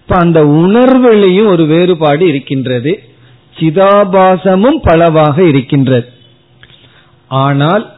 [0.00, 3.02] இப்ப அந்த உணர்வுலையும் ஒரு வேறுபாடு இருக்கின்றது.
[3.58, 6.08] சிதாபாசமும் பலவாக இருக்கின்றது.
[7.28, 7.95] ஆனால்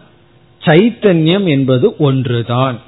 [0.68, 2.80] சைத்தன்யம் என்பது ஒன்றுதான்.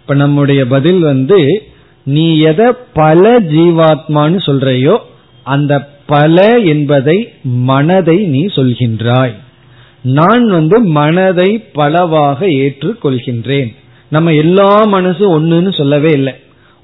[0.00, 1.68] இப்ப நம்முடைய பதில் வந்து
[2.02, 4.98] நீ எதை பல ஜீவாத்மான்னு சொல்றையோ
[5.42, 9.34] அந்த பல என்பதை மனதை நீ சொல்கின்றாய்.
[10.02, 13.74] நான் வந்து மனதை பலவாக ஏற்றுக்கொள்கின்றேன்.
[14.08, 16.32] நம்ம எல்லா மனசும் ஒண்ணுன்னு சொல்லவே இல்லை.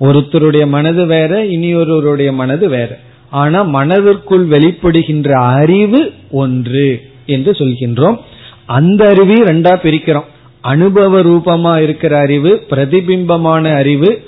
[0.00, 2.98] ஒருத்தருடைய மனது வேற இனி ஒருவருடைய மனது வேற.
[3.30, 8.16] ஆனா மனதிற்குள் வெளிப்படுகின்ற அறிவு ஒன்று என்று சொல்கின்றோம்.
[8.66, 10.24] அந்த அறிவி ரெண்டா பிரிக்கிறோம்.
[10.60, 14.22] அனுபவ ரூபமா இருக்கிற அறிவு பிரதிபிம்பமான அறிவு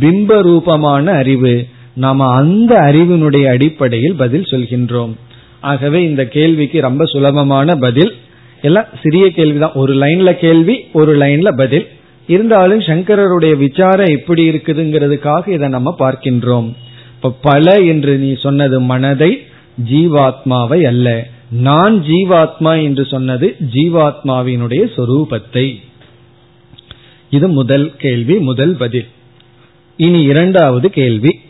[0.00, 1.66] பிம்ப ரூபமான அறிவு.
[1.94, 5.14] நாம அந்த அறிவினுடைய அடிப்படையில் பதில் சொல்கின்றோம்.
[5.60, 8.14] ஆகவே இந்த கேள்விக்கு ரொம்ப சுலபமான பதில்.
[8.62, 9.72] எல்லாம் சிறிய கேள்விதான்.
[9.72, 11.86] ஒரு லைன்ல கேள்வி ஒரு லைன்ல பதில்.
[12.26, 16.72] இருந்தாலும் சங்கரருடைய விசாரம் எப்படி இருக்குதுங்கிறதுக்காக இதை நம்ம பார்க்கின்றோம்.
[17.14, 19.42] இப்ப பல என்று நீ சொன்னது மனதை
[19.90, 21.26] ஜீவாத்மாவை அல்ல.
[21.50, 25.76] நான் ஜீவாத்மா என்று சொன்னது ஜீவாத்மாவினுடைய சொரூபத்தை.
[27.30, 29.06] இது முதல் கேள்வி முதல் பதில்.
[29.96, 31.40] இனி இரண்டாவது கேள்வி.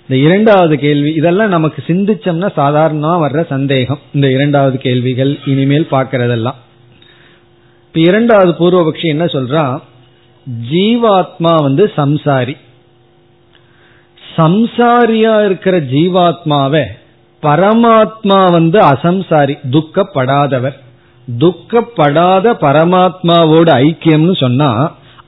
[0.00, 3.98] இந்த இரண்டாவது கேள்வி இதெல்லாம் நமக்கு சிந்திச்சோம்னா சாதாரணமா வர்ற சந்தேகம்.
[4.12, 6.54] இந்த இரண்டாவது கேள்விகள் இனிமேல் பார்க்கறதெல்லாம்.
[7.86, 9.80] இப்ப இரண்டாவது பூர்வபக்ஷி என்ன சொல்றான்
[10.70, 12.56] ஜீவாத்மா வந்து சம்சாரி.
[14.36, 16.84] சம்சாரியா இருக்கிற ஜீவாத்மாவை
[17.42, 20.76] பரமாத்மா வந்து அசம்சாரி துக்கப்படாதவர்.
[21.38, 24.70] துக்கப்படாத பரமாத்மாவோட ஐக்கியம்னு சொன்னா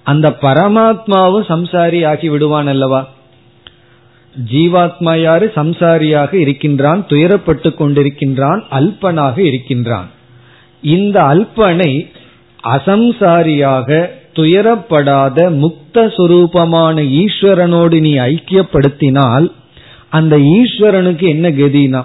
[0.02, 3.08] அந்த பரமாத்மாவும் சம்சாரி ஆகி விடுவான் அல்லவா?
[4.52, 5.52] ஜீவாத்மா யாரு?
[5.54, 10.08] சம்சாரியாக இருக்கின்றான் துயரப்பட்டு கொண்டிருக்கின்றான் அல்பனாக இருக்கின்றான்.
[10.80, 12.10] இந்த அல்பனை
[12.64, 19.52] அசம்சாரியாக துயரப்படாத முக்த சுரூபமான ஈஸ்வரனோடு நீ ஐக்கியப்படுத்தினால்
[20.18, 22.02] அந்த ஈஸ்வரனுக்கு என்ன கதினா?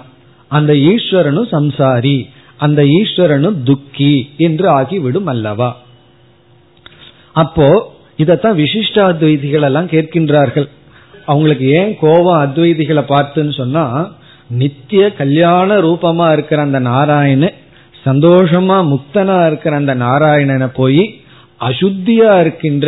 [0.50, 2.18] அந்த ஈஸ்வரனும் சம்சாரி
[2.56, 4.14] அந்த ஈஸ்வரனும் துக்கி
[4.46, 5.70] என்று ஆகிவிடும் அல்லவா?
[7.42, 7.68] அப்போ
[8.22, 10.68] இதத்தான் விசிஷ்டாத்வைதிகள் எல்லாம் கேட்கின்றார்கள்.
[11.26, 13.84] அவங்களுக்கு ஏன் கோபம் அத்வைதிகளை பார்த்துன்னு சொன்னா
[14.60, 17.44] நித்திய கல்யாண ரூபமா இருக்கிற அந்த நாராயண
[18.06, 21.04] சந்தோஷமா முக்தனா இருக்கிற அந்த நாராயணனை போய்
[21.60, 22.86] அசுத்தியா இருக்கின்ற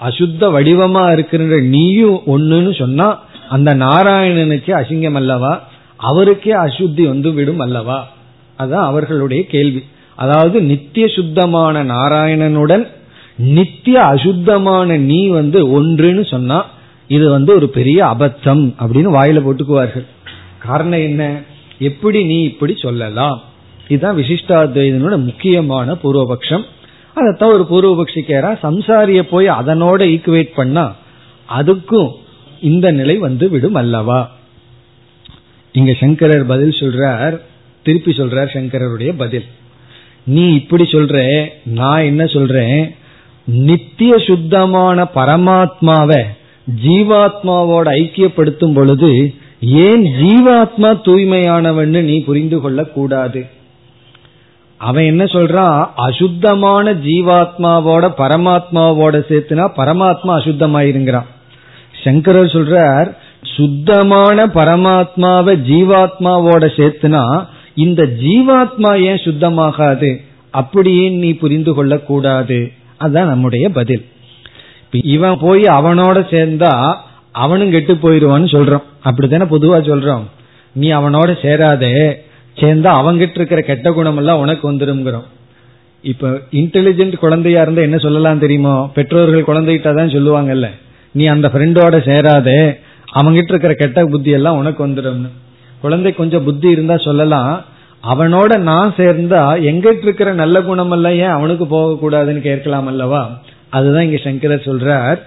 [0.00, 3.08] அசுத்த வடிவமா இருக்கின்ற நீயும் ஒண்ணுன்னு சொன்னா
[3.48, 5.62] அந்த நாராயணனுக்கு அசிங்கம் அல்லவா?
[5.96, 8.08] அவருக்கே அசுத்தி வந்து விடும் அல்லவா?
[8.58, 9.84] அதான் அவர்களுடைய கேள்வி.
[10.14, 12.88] அதாவது நித்திய சுத்தமான நாராயணனுடன்
[13.36, 16.66] நித்திய அசுத்தமான நீ வந்து ஒன்றுன்னு சொன்னா
[17.08, 20.06] இது வந்து ஒரு பெரிய அபத்தம் அப்படின்னு வாயில போட்டுக்குவார்கள்.
[20.66, 21.40] காரணம் என்ன?
[21.78, 23.42] எப்படி நீ இப்படி சொல்லலாம்?
[23.88, 26.64] இதுதான் விசிஷ்டாத்வைதனோட முக்கியமான பூர்வபக்ஷம்.
[27.14, 28.20] அதைத்தான் ஒரு பூர்வபக்ஷி
[28.62, 30.94] சம்சாரிய போய் அதனோட ஈக்குவேட் பண்ணா
[31.58, 32.10] அதுக்கும்
[32.60, 34.30] இந்த நிலை வந்து விடும் அல்லவா?
[35.72, 37.40] இங்க சங்கரர் பதில் சொல்றார்
[37.82, 39.44] திருப்பி சொல்றார் சங்கரருடைய பதில்.
[40.24, 42.94] நீ இப்படி சொல்ற நான் என்ன சொல்றேன்
[43.44, 46.22] நித்திய சுத்தமான பரமாத்மாவை
[46.84, 53.46] ஜீவாத்மாவோட ஐக்கியப்படுத்தும் பொழுது ஏன் ஜீவாத்மா தூய்மையானவன்னு நீ புரிந்து கொள்ள கூடாது
[54.76, 55.88] அவன் என்ன சொல்றான்?
[55.94, 61.26] அசுத்தமான ஜீவாத்மாவோட பரமாத்மாவோட சேர்த்துனா பரமாத்மா அசுத்தமாயிருங்கிறான்.
[62.04, 63.08] சங்கரர் சொல்றார்
[63.42, 70.20] சுத்தமான பரமாத்மாவை ஜீவாத்மாவோட சேர்த்துனா இந்த ஜீவாத்மா ஏன் சுத்தமாகாது?
[70.50, 74.04] அப்படியே நீ புரிந்து கொள்ள கூடாது அதுதான் நம்முடைய பதில்.
[74.90, 76.94] இவன் போய் அவனோட சேர்ந்தா
[77.32, 78.82] அவனும் கெட்டு போயிருவான்னு சொல்றோம்.
[79.02, 80.22] அப்படித்தானே பொதுவா சொல்றோம்.
[80.72, 82.12] நீ அவனோட சேராதே
[82.56, 85.26] சேர்ந்தா அவங்கிட்ட இருக்கிற கெட்ட குணம் எல்லாம் உனக்கு வந்துருங்கிறோம்
[86.02, 88.90] இப்ப இன்டெலிஜென்ட் குழந்தையா இருந்தா என்ன சொல்லலாம் தெரியுமோ?
[88.94, 90.68] பெற்றோர்கள் குழந்தைகிட்ட தான் சொல்லுவாங்கல்ல.
[91.16, 92.60] நீ அந்த ஃப்ரெண்டோட சேராதே
[93.14, 95.28] அவங்கிட்ட இருக்கிற கெட்ட புத்தி எல்லாம் உனக்கு வந்துடும்
[95.80, 97.64] குழந்தை கொஞ்சம் புத்தி இருந்தா சொல்லலாம்.
[98.10, 103.40] அவனோட நான் சேர்ந்தா எங்கிட்ட இருக்கிற நல்ல குணம் எல்லாம் ஏன் அவனுக்கு போகக்கூடாதுன்னு கேட்கலாம் அல்லவா?
[103.68, 105.18] அதுதான் இங்க சங்கரர் சொல்றார்.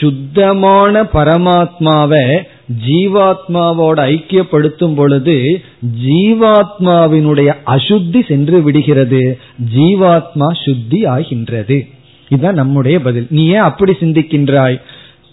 [0.00, 2.42] சுத்தமான பரமாத்மாவை
[2.88, 5.60] ஜீவாத்மாவோட ஐக்கியப்படுத்தும் பொழுது
[6.06, 9.38] ஜீவாத்மாவினுடைய அசுத்தி சென்று விடுகிறது.
[9.76, 11.86] ஜீவாத்மா சுத்தி ஆகின்றது.
[12.28, 13.26] இதுதான் நம்முடைய பதில்.
[13.30, 14.80] நீ ஏன் அப்படி சிந்திக்கின்றாய்?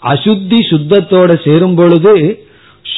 [0.04, 2.46] அசுத்தி சுத்தத்தோட சேரும் பொழுது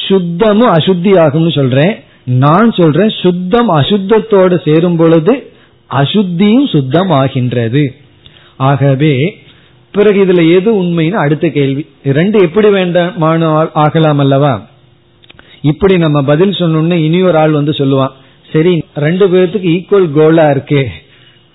[0.08, 1.94] சுத்தமும் அசுத்தி ஆகும்னு சொல்றேன்.
[2.24, 5.52] நான் சொல்றேன் சுத்தம் அசுத்தத்தோடு சேரும் பொழுது
[5.90, 7.94] அசுத்தியும் சுத்தம் ஆகின்றது
[8.56, 9.38] ஆகவே
[9.90, 11.86] பிறகு இதுல எது உண்மைன்னு அடுத்த கேள்வி.
[12.04, 14.66] ரெண்டு எப்படி வேண்டாமான ஆகலாம் அல்லவா?
[15.60, 18.14] இப்படி நம்ம பதில் சொன்னோம்னு இனி ஒரு ஆள் வந்து சொல்லுவான்.
[18.52, 20.86] சரி ரெண்டு பேர்த்துக்கு ஈக்குவல் கோலா இருக்கே.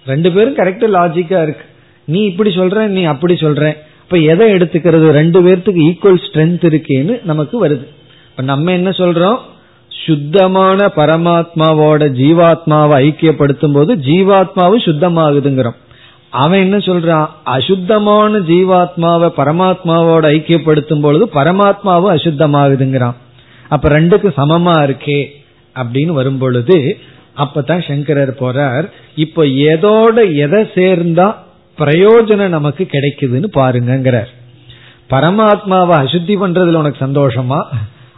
[0.06, 1.66] ரெண்டு பேரும் கரெக்டா லாஜிக்கா இருக்கு.
[2.06, 3.78] நீ இப்படி சொல்ற நீ அப்படி சொல்ற.
[4.12, 5.10] இப்ப எதை எடுத்துக்கிறது?
[5.10, 7.86] ரெண்டு பேர்த்துக்கு ஈக்குவல் ஸ்ட்ரென்த் இருக்கேன்னு நமக்கு வருது.
[8.30, 9.38] இப்ப நம்ம என்ன சொல்றோம்?
[10.06, 15.76] சுத்தமான பரமாத்மாவோட ஜீவாத்மாவை ஐக்கியப்படுத்தும் போது ஜீவாத்மாவும் சுத்தமாகுதுங்கிறோம்.
[16.30, 17.28] அவன் என்ன சொல்றான்?
[17.44, 23.16] அசுத்தமான ஜீவாத்மாவை பரமாத்மாவோட ஐக்கியப்படுத்தும் பொழுது பரமாத்மாவும் அசுத்தமாகுதுங்கிறான்.
[23.70, 25.26] அப்ப ரெண்டுக்கு சமமா இருக்கே
[25.76, 26.98] அப்படின்னு வரும் பொழுது
[27.38, 28.90] அப்பதான் சங்கரர் போறார்.
[29.16, 31.36] இப்ப எதோட எதை சேர்ந்தா
[31.80, 34.28] பிரயோஜனம் நமக்கு கிடைக்குதுன்னு பாருங்கிறார்
[35.10, 37.66] பரமாத்மாவை அசுத்தி பண்றதுல உனக்கு சந்தோஷமா?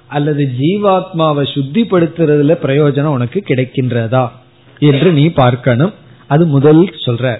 [0.07, 4.29] அல்லது ஜீவாத்மாவை சுத்திப்படுத்துறதுல பிரயோஜனம் உனக்கு கிடைக்கின்றதா?
[4.79, 5.93] என்று நீ பார்க்கணும்.
[6.27, 7.37] அது முதல் சொல்ற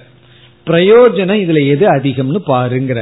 [0.67, 2.99] பிரயோஜனம் இதுல எது அதிகம்னு பாருங்கிற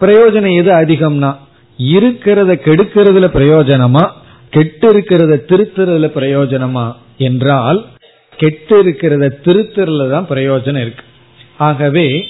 [0.00, 1.36] பிரயோஜனம் எது அதிகம்னா
[1.78, 4.10] இருக்கிறத கெடுக்கிறதுல பிரயோஜனமா?
[4.50, 6.92] கெட்டு இருக்கிறத திருத்துறதுல பிரயோஜனமா?
[7.18, 7.86] என்றால்
[8.36, 11.04] கெட்டு இருக்கிறத திருத்துறதுல தான் பிரயோஜனம் இருக்கு.
[11.58, 12.28] ஆகவே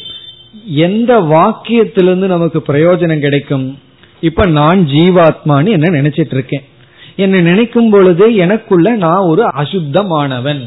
[0.67, 3.79] எந்த வாக்கியத்திலிருந்து நமக்கு பிரயோஜனம் கிடைக்கும்?
[4.21, 6.65] இப்ப நான் ஜீவாத்மான்னு என்ன நினைச்சிட்டு இருக்கேன்.
[7.17, 10.61] என்னை நினைக்கும் பொழுது எனக்குள்ள நான் ஒரு அசுத்தமானவன்.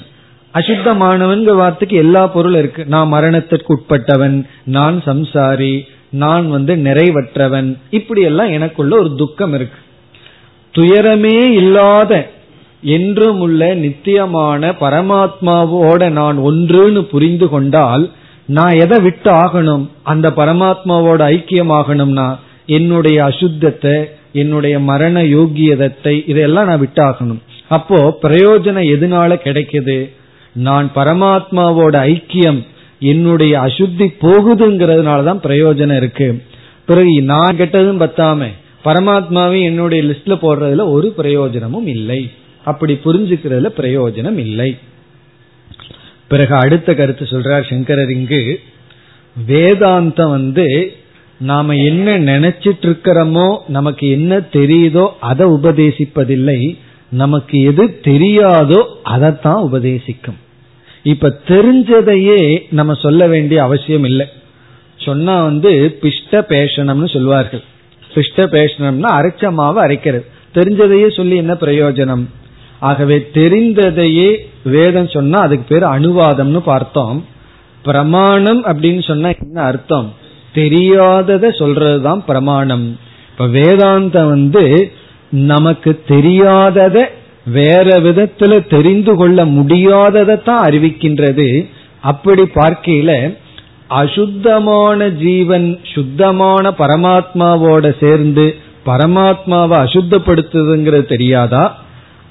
[0.54, 2.86] அசுத்தமானவன் வார்த்தைக்கு எல்லா பொருள் இருக்கு.
[2.86, 7.78] நான் மரணத்திற்கு உட்பட்டவன் நான் சம்சாரி நான் வந்து நிறைவற்றவன்.
[7.90, 9.78] இப்படி எல்லாம் எனக்குள்ள ஒரு துக்கம் இருக்கு.
[10.78, 12.30] துயரமே இல்லாத
[12.82, 18.12] என்றும் உள்ள நித்தியமான பரமாத்மாவோட நான் ஒன்றுன்னு புரிந்து கொண்டால்
[18.58, 22.28] நான் எதை விட்டு ஆகணும் அந்த பரமாத்மாவோட ஐக்கியம் ஆகணும்னா
[22.78, 23.96] என்னுடைய அசுத்தத்தை
[24.42, 27.42] என்னுடைய மரண யோகியதத்தை இதையெல்லாம் நான் விட்டாகணும்.
[27.78, 29.98] அப்போ பிரயோஜனம் எதனால கிடைக்குது?
[30.56, 32.60] நான் பரமாத்மாவோட ஐக்கியம்
[33.12, 36.28] என்னுடைய அசுத்தி போகுதுங்கிறதுனால தான் பிரயோஜனம் இருக்கு.
[36.86, 38.48] பிறகு நான் கெட்டதும் பத்தாம
[38.86, 42.22] பரமாத்மாவை என்னுடைய லிஸ்ட்ல போடுறதுல ஒரு பிரயோஜனமும் இல்லை.
[42.70, 44.70] அப்படி புரிஞ்சுக்கிறதுல பிரயோஜனம் இல்லை.
[46.32, 48.42] பிறகு அடுத்த கருத்து சொல்றார் சங்கரர் இங்கு
[49.48, 50.68] வேதாந்தம் வந்து
[51.40, 56.60] நாம என்ன நினைச்சிட்டு இருக்கிறோமோ நமக்கு என்ன தெரியுதோ அதை உபதேசிப்பதில்லை
[57.12, 60.40] நமக்கு எது தெரியாதோ அதைத்தான் உபதேசிக்கும்.
[61.04, 64.28] இப்ப தெரிஞ்சதையே நம்ம சொல்ல வேண்டிய அவசியம் இல்லை.
[64.96, 67.64] சொன்னா வந்து பிஷ்ட பேஷணம்னு சொல்வார்கள்.
[68.14, 70.28] பிஷ்ட பேஷணம்னா அரைச்சமாவை அரைக்கிறது.
[70.56, 72.24] தெரிஞ்சதையே சொல்லி என்ன பிரயோஜனம்?
[72.82, 74.30] ஆகவே தெரிந்ததையே
[74.64, 77.26] வேதம் சொன்னா அதுக்கு பேர் அனுவாதம்னு பார்த்தோம்.
[77.84, 80.14] பிரமாணம் அப்படின்னு சொன்னா என்ன அர்த்தம்?
[80.56, 82.86] தெரியாததை சொல்றதுதான் பிரமாணம்.
[83.32, 84.92] இப்ப வேதாந்தம் வந்து
[85.30, 86.98] நமக்கு தெரியாதத
[87.46, 91.48] வேற விதத்துல தெரிந்து கொள்ள முடியாததை தான் அறிவிக்கின்றது.
[92.02, 93.12] அப்படி பார்க்கையில
[93.88, 101.64] அசுத்தமான ஜீவன் சுத்தமான பரமாத்மாவோட சேர்ந்து பரமாத்மாவை அசுத்தப்படுத்துதுங்கிறது தெரியாதா?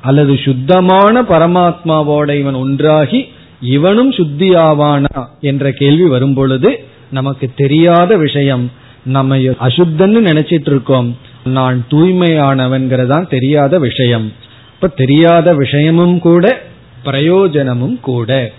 [0.02, 3.26] அல்லது சுத்தமான பரமாத்மாவோட இவன் ஒன்றாகி
[3.60, 8.70] இவனும் சுத்தியாவானா என்ற கேள்வி வரும்பொழுது நமக்கு தெரியாத விஷயம்
[9.04, 14.32] நம்ம அசுத்தன்னு நினைச்சிட்டு இருக்கோம் நான் தூய்மையானவன்கிறதான் தெரியாத விஷயம்.
[14.74, 16.62] இப்ப தெரியாத விஷயமும் கூட
[17.02, 18.52] பிரயோஜனமும் கூட.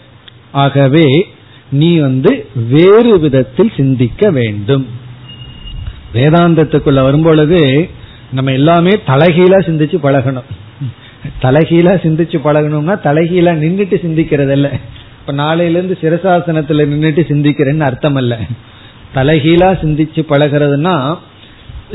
[0.52, 1.28] ஆகவே
[1.72, 4.88] நீ வந்து வேறு விதத்தில் சிந்திக்க வேண்டும்.
[6.14, 7.90] வேதாந்தத்துக்குள்ள வரும்பொழுது
[8.32, 10.50] நம்ம எல்லாமே தலைகீழா சிந்திச்சு பழகணும்.
[11.42, 14.72] தலைகீழா சிந்திச்சு பழகணும்னா தலைகீழா நின்றுட்டு சிந்திக்கிறது இல்ல
[15.20, 18.40] இப்ப நாளையில இருந்து சிரசாசனத்துல நின்றுட்டு சிந்திக்கிறேன்னு அர்த்தம் அல்ல
[19.16, 21.18] தலைகீழா சிந்திச்சு பழகிறதுனா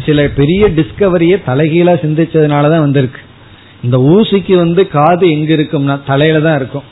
[0.07, 3.21] சில பெரிய டிஸ்கவரியே தலைகீழா சிந்திச்சதுனாலதான் வந்திருக்கு.
[3.83, 6.83] இந்த ஊசிக்கு வந்து காது எங்க இருக்கும்னா தலையில தான் இருக்கும்.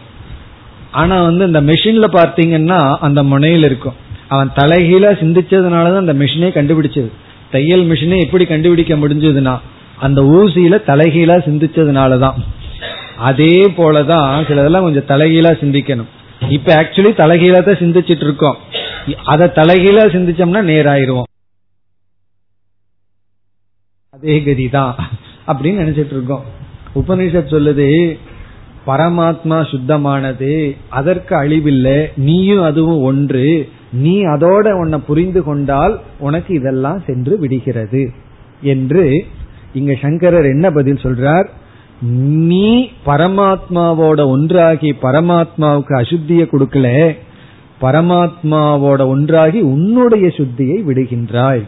[0.91, 3.95] ஆனா வந்து இந்த மெஷின்ல பார்த்தீங்கன்னா அந்த முனையில் இருக்கும்.
[4.29, 7.11] அவன் தலைகீழா சிந்திச்சதுனாலதான் அந்த மிஷினே கண்டுபிடிச்சது.
[7.51, 9.59] தையல் மிஷினே எப்படி கண்டுபிடிக்க முடிஞ்சதுன்னா
[9.99, 12.39] அந்த ஊசியில தலைகீழா சிந்திச்சதுனாலதான்.
[13.19, 16.11] அதே போலதான் சிலதெல்லாம் கொஞ்சம் தலைகீழா சிந்திக்கணும்.
[16.49, 18.57] இப்ப ஆக்சுவலி தலைகீழா தான் சிந்திச்சிட்டு இருக்கோம்
[19.25, 21.29] அதை தலைகீழா சிந்திச்சோம்னா நேராயிருவோம்.
[24.11, 24.95] அதே கதிதான்
[25.47, 26.45] அப்படின்னு நினைச்சிட்டு இருக்கோம்
[26.95, 28.19] உபனிஷத் சொல்லுது
[28.87, 37.39] பரமாத்மா சுத்தமானது அதற்கு அழிவில்லை நீயும் அதுவும் ஒன்று நீ அதோட உன்னை புரிந்து கொண்டால் உனக்கு இதெல்லாம் சென்று
[37.39, 38.13] விடுகிறது
[38.61, 39.27] என்று
[39.75, 41.47] இங்க சங்கரர் என்ன பதில் சொல்றார்?
[42.49, 47.17] நீ பரமாத்மாவோட ஒன்றாகி பரமாத்மாவுக்கு அசுத்தியை கொடுக்கல
[47.81, 51.63] பரமாத்மாவோட ஒன்றாகி உன்னுடைய சுத்தியை விடுகின்றாய்.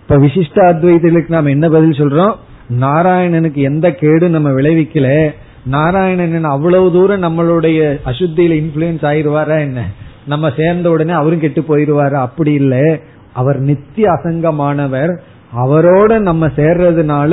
[0.00, 2.34] இப்ப விசிஷ்ட அத்வைதலுக்கு நாம் என்ன பதில் சொல்றோம்?
[2.80, 9.88] நாராயணனுக்கு எந்த கேடு நம்ம விளைவிக்கல நாராயணன் அவ்வளவு தூரம் நம்மளுடைய அசுத்தியில இன்ஃபுளுயன்ஸ் ஆயிடுவாரா என்ன?
[10.26, 12.12] நம்ம சேர்ந்த உடனே அவரும் கெட்டு போயிருவாரு?
[12.12, 12.98] அப்படி இல்ல.
[13.32, 15.18] அவர் நித்திய அசங்கமானவர்
[15.52, 17.32] அவரோட நம்ம சேர்றதுனால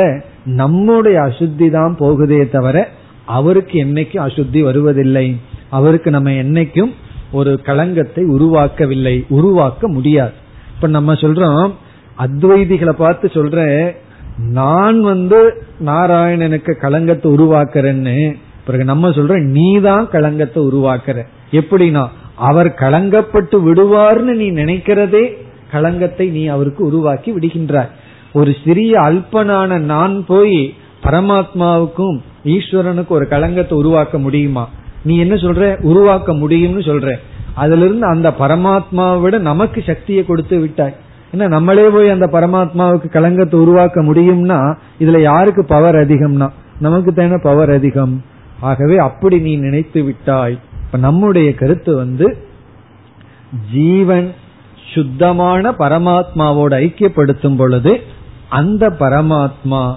[0.62, 2.78] நம்முடைய அசுத்தி தான் போகுதே தவிர
[3.26, 5.28] அவருக்கு என்னைக்கும் அசுத்தி வருவதில்லை.
[5.70, 6.92] அவருக்கு நம்ம என்னைக்கும்
[7.32, 10.36] ஒரு களங்கத்தை உருவாக்கவில்லை உருவாக்க முடியாது.
[10.76, 11.74] இப்ப நம்ம சொல்றோம்
[12.18, 13.66] அத்வைதிகளை பார்த்து சொல்ற
[14.38, 15.40] நான் வந்து
[15.80, 18.18] நாராயணனுக்கு களங்கத்தை உருவாக்குறேன்னு
[18.66, 21.18] பிறகு நம்ம சொல்ற நீ தான் களங்கத்தை உருவாக்குற.
[21.52, 22.04] எப்படின்னா
[22.36, 25.26] அவர் களங்கப்பட்டு விடுவார்னு நீ நினைக்கிறதே
[25.72, 27.94] களங்கத்தை நீ அவருக்கு உருவாக்கி விடுகின்றாய்.
[28.34, 34.70] ஒரு சிறிய அல்பனான நான் போய் பரமாத்மாவுக்கும் ஈஸ்வரனுக்கும் ஒரு களங்கத்தை உருவாக்க முடியுமா?
[35.04, 35.82] நீ என்ன சொல்ற?
[35.82, 37.16] உருவாக்க முடியும்னு சொல்ற.
[37.54, 40.96] அதுல இருந்து அந்த பரமாத்மாவை விட நமக்கு சக்தியை கொடுத்து விட்டாய்.
[41.32, 46.50] என்ன நம்மளே போய் அந்த பரமாத்மாவுக்கு களங்கத்தை உருவாக்க முடியும்னா இதுல யாருக்கு பவர் அதிகம்னா?
[46.80, 48.24] நமக்கு தானே பவர் அதிகம்.
[48.60, 50.60] ஆகவே அப்படி நீ நினைத்து விட்டாய்.
[50.86, 52.38] இப்ப நம்முடைய கருத்து வந்து
[53.74, 54.34] ஜீவன்
[54.94, 58.02] சுத்தமான பரமாத்மாவோடு ஐக்கியப்படுத்தும் பொழுது
[58.50, 59.96] அந்த பரமாத்மா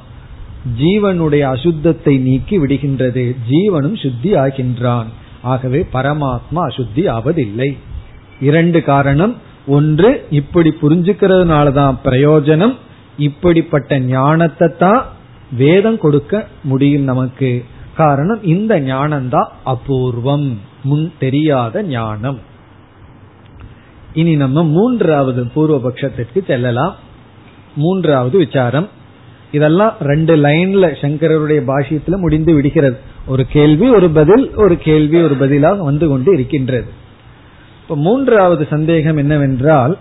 [0.78, 3.36] ஜீவனுடைய அசுத்தத்தை நீக்கி விடுகின்றது.
[3.50, 5.04] ஜீவனும் சுத்தி ஆகின்றான்
[5.42, 7.76] ஆகவே பரமாத்மா அசுத்தி ஆவதில்லை.
[8.40, 9.36] இரண்டு காரணம்.
[9.66, 12.76] ஒன்று இப்படி புரிஞ்சுக்கிறதுனாலதான் பிரயோஜனம்.
[13.18, 15.06] இப்படிப்பட்ட ஞானத்தை தான்
[15.56, 17.64] வேதம் கொடுக்க முடியும் நமக்கு.
[17.96, 20.58] காரணம் இந்த ஞானம்தான் அபூர்வம்.
[20.82, 22.38] முன் தெரியாத ஞானம்.
[24.14, 27.08] இனி நம்ம மூன்றாவது பூர்வபக்ஷத்திற்கு செல்லலாம்.
[27.74, 28.88] மூன்றாவது விசாரம்.
[29.52, 32.98] இதெல்லாம் ரெண்டு லைன்ல சங்கரருடைய பாஷ்யத்துல முடிந்து விடுகிறது.
[33.26, 36.86] ஒரு கேள்வி ஒரு பதில் ஒரு கேள்வி ஒரு பதிலாக வந்து கொண்டு இருக்கின்றது.
[37.82, 39.98] இப்ப மூன்றாவது சந்தேகம் என்னவென்றால்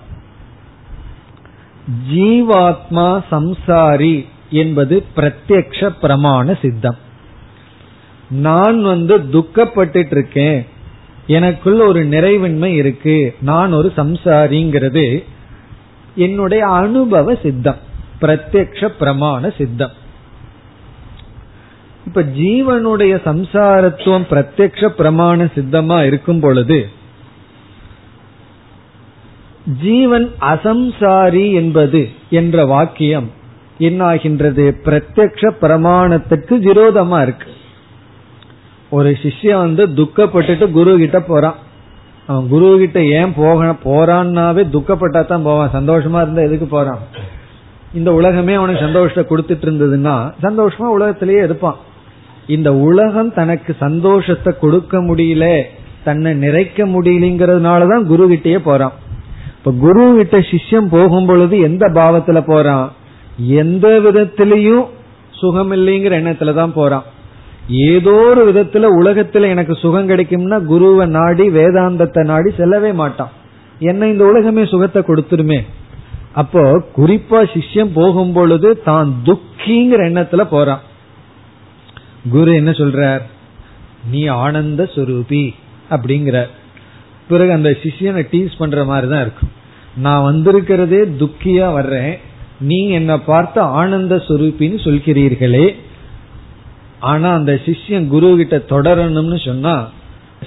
[2.13, 6.95] ஜீவாத்மா சம்சாரி என்பது பிரத்யக்ஷ பிரமாண சித்தம்.
[8.29, 10.65] நான் வந்து துக்கப்பட்டு இருக்கேன்
[11.27, 13.35] எனக்குள்ள ஒரு நிறைவின்மை இருக்கு.
[13.41, 15.23] நான் ஒரு சம்சாரிங்கிறது.
[16.19, 17.79] என்னுடைய அனுபவ சித்தம்
[18.21, 19.95] பிரத்யக்ஷ பிரமாண சித்தம்.
[22.07, 26.79] இப்ப ஜீவனுடைய சம்சாரத்துவம் பிரத்யக்ஷ பிரமாண சித்தமா இருக்கும் பொழுது
[29.81, 33.27] ஜீவன் அசம்சாரி என்பது என்ற வாக்கியம்
[33.79, 34.65] என்னாகின்றது?
[34.85, 37.49] பிரத்யக்ஷ பிரமாணத்துக்கு விரோதமா இருக்கு.
[38.89, 41.59] ஒரு சிஷ்யன் வந்து துக்கப்பட்டுட்டு குரு கிட்ட போறான்.
[42.29, 45.71] அவன் குரு கிட்ட ஏன் போக போறான்னாவே துக்கப்பட்டா தான் போவான்.
[45.77, 47.01] சந்தோஷமா இருந்தா எதுக்கு போறான்?
[47.93, 51.77] இந்த உலகமே அவனுக்கு சந்தோஷத்தை கொடுத்துட்டு இருந்ததுன்னா சந்தோஷமா உலகத்திலேயே இருப்பான்.
[52.47, 55.45] இந்த உலகம் தனக்கு சந்தோஷத்தை கொடுக்க முடியல
[56.03, 58.95] தன்னை நிறைக்க முடியலங்கிறதுனாலதான் குரு கிட்டயே போறான்.
[59.57, 62.85] இப்ப குரு கிட்ட சிஷ்யம் போகும் பொழுது எந்த பாவத்துல போறான்?
[63.61, 64.85] எந்த விதத்திலையும்
[65.39, 67.05] சுகம் இல்லைங்கிற எண்ணத்துல தான் போறான்.
[67.69, 73.29] ஏதோ ஒரு விதத்துல உலகத்துல எனக்கு சுகம் கிடைக்கும்னா குருவை நாடி வேதாந்தத்தை நாடி செல்லவே மாட்டான்.
[73.79, 75.65] என்ன இந்த உலகமே சுகத்தை கொடுத்துருமே?
[76.33, 80.79] அப்போ குறிப்பா சிஷ்யம் போகும் பொழுது தான் துக்கிங்கிற எண்ணத்துல போறான்.
[82.31, 83.21] குரு என்ன சொல்றார்?
[84.11, 85.53] நீ ஆனந்த சுரூபி
[85.89, 86.47] அப்படிங்கிறார்.
[87.27, 89.51] பிறகு அந்த சிஷியனை டீஸ் பண்ற மாதிரி தான் இருக்கும்.
[89.95, 92.17] நான் வந்திருக்கிறதே துக்கியா வர்றேன்.
[92.59, 95.75] நீ என்ன பார்த்து ஆனந்த சுரூபின்னு சொல்கிறீர்களே.
[96.99, 99.89] ஆனா அந்த சிஷ்யன் குரு கிட்ட தொடரணும்னு சொன்னா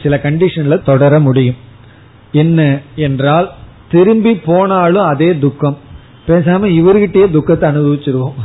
[0.02, 1.56] சில கண்டிஷன்ல தொடர முடியும்.
[2.32, 3.50] என்ன என்றால்
[3.90, 5.78] திரும்பி போனாலும் அதே துக்கம்.
[6.26, 8.38] பேசாம இவர்கிட்டயே துக்கத்தை அனுபவிச்சிருவோம்.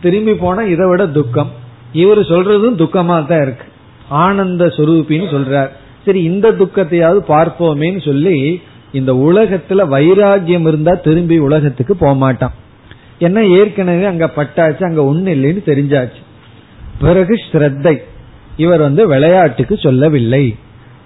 [0.00, 1.50] திரும்பி போனா இதை விட துக்கம்.
[1.92, 3.64] இவர் சொல்றதும் துக்கமா தான் இருக்கு.
[4.08, 5.68] ஆனந்த சுரூபின்னு சொல்றார்.
[6.04, 8.60] சரி இந்த துக்கத்தையாவது பார்ப்போமேன்னு சொல்லி
[8.92, 12.52] இந்த உலகத்துல வைராகியம் இருந்தா திரும்பி உலகத்துக்கு போக மாட்டான்
[13.20, 16.20] ஏன்னா ஏற்கனவே அங்க பட்டாச்சு அங்க ஒண்ணு இல்லைன்னு தெரிஞ்சாச்சு.
[17.00, 17.96] பிறகு ஸ்ரத்தை.
[18.56, 20.56] இவர் வந்து விளையாட்டுக்கு சொல்லவில்லை.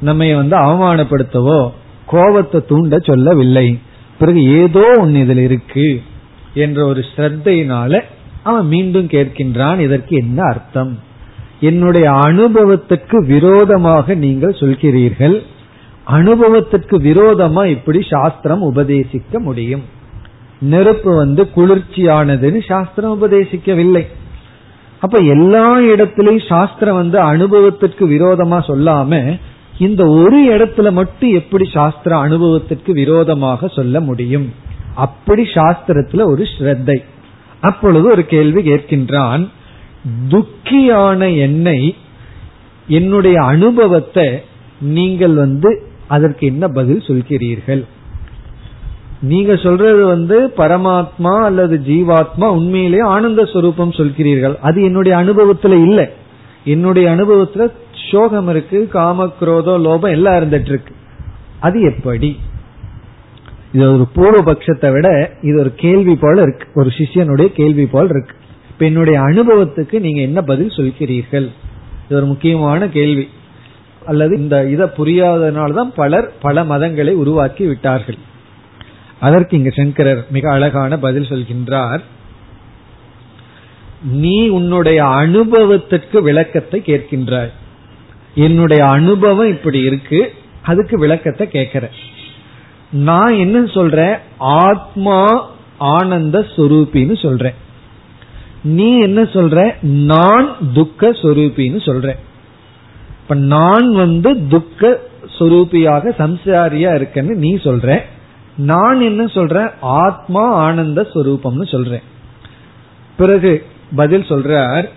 [0.00, 1.70] நம்ம வந்து அவமானப்படுத்தவோ
[2.06, 3.78] கோபத்தை தூண்ட சொல்லவில்லை.
[4.18, 6.02] பிறகு ஏதோ ஒன்னு இதில் இருக்கு
[6.54, 8.00] என்ற ஒரு ஸ்ரத்தையினால
[8.42, 9.78] அவன் மீண்டும் கேட்கின்றான்.
[9.78, 10.98] இதற்கு என்ன அர்த்தம்?
[11.60, 15.36] என்னுடைய அனுபவத்துக்கு விரோதமாக நீங்கள் சொல்கிறீர்கள்.
[16.08, 19.84] அனுபவத்துக்கு விரோதமா இப்படி சாஸ்திரம் உபதேசிக்க முடியும்.
[20.60, 24.06] நெருப்பு வந்து குளிர்ச்சியானதுன்னு சாஸ்திரம் உபதேசிக்கவில்லை.
[25.04, 29.38] அப்ப எல்லா இடத்திலையும் சாஸ்திரம் வந்து அனுபவத்திற்கு விரோதமா சொல்லாம
[29.78, 34.46] இந்த ஒரு இடத்துல மட்டும் எப்படி சாஸ்திர அனுபவத்திற்கு விரோதமாக சொல்ல முடியும்?
[34.94, 36.96] அப்படி சாஸ்திரத்துல ஒரு ஸ்ரத்தை.
[37.60, 39.44] அப்பொழுது ஒரு கேள்வி கேட்கின்றான்
[40.30, 41.78] துக்கியான என்னை
[42.88, 44.26] என்னுடைய அனுபவத்தை
[44.80, 45.70] நீங்கள் வந்து
[46.08, 47.82] அதற்கு என்ன பதில் சொல்கிறீர்கள்?
[49.22, 54.56] நீங்க சொல்றது வந்து பரமாத்மா அல்லது ஜீவாத்மா உண்மையிலேயே ஆனந்த ஸ்வரூபம் சொல்கிறீர்கள்.
[54.58, 56.06] அது என்னுடைய அனுபவத்துல இல்லை.
[56.64, 57.72] என்னுடைய அனுபவத்துல
[58.10, 60.94] சோகம் இருக்கு காம குரோதோ லோபம் எல்லாம் இருந்துட்டு இருக்கு
[61.60, 62.36] அது எப்படி?
[63.72, 66.66] இது ஒரு பூர்வபக்ஷத்தை விட இது ஒரு கேள்வி போல இருக்கு.
[66.74, 68.34] ஒரு சிஷியனுடைய கேள்வி போல் இருக்கு.
[68.70, 71.48] இப்ப என்னுடைய அனுபவத்துக்கு நீங்க என்ன பதில் சொல்கிறீர்கள்?
[72.06, 73.28] இது ஒரு முக்கியமான கேள்வி.
[74.06, 78.16] அல்லது இந்த இதை புரியாதனால்தான் பலர் பல மதங்களை உருவாக்கி விட்டார்கள்.
[79.22, 82.02] அதற்கு இங்கு சங்கரர் மிக அழகான பதில் சொல்கின்றார்.
[84.02, 87.52] நீ உன்னுடைய அனுபவத்திற்கு விளக்கத்தை கேட்கின்றாய்.
[88.34, 91.90] என்னுடைய அனுபவம் இப்படி இருக்கு அதுக்கு விளக்கத்தை கேட்கிற.
[92.90, 94.16] நான் என்ன சொல்றேன்?
[94.38, 97.54] ஆத்மா ஆனந்த சுரூபின்னு சொல்றேன்.
[98.62, 99.82] நீ என்ன சொல்ற?
[99.82, 102.16] நான் துக்க சொரூபின்னு சொல்றேன்.
[103.22, 105.00] இப்ப நான் வந்து துக்க
[105.38, 108.00] சொரூபியாக சம்சாரியா இருக்கேன்னு நீ சொல்ற.
[108.56, 109.68] நான் என்ன சொல்றேன்?
[109.80, 112.02] ஆத்மா ஆனந்த ஸ்வரூபம்னு சொல்றேன்.
[113.16, 114.88] பிறகு பதில் சொல்றார்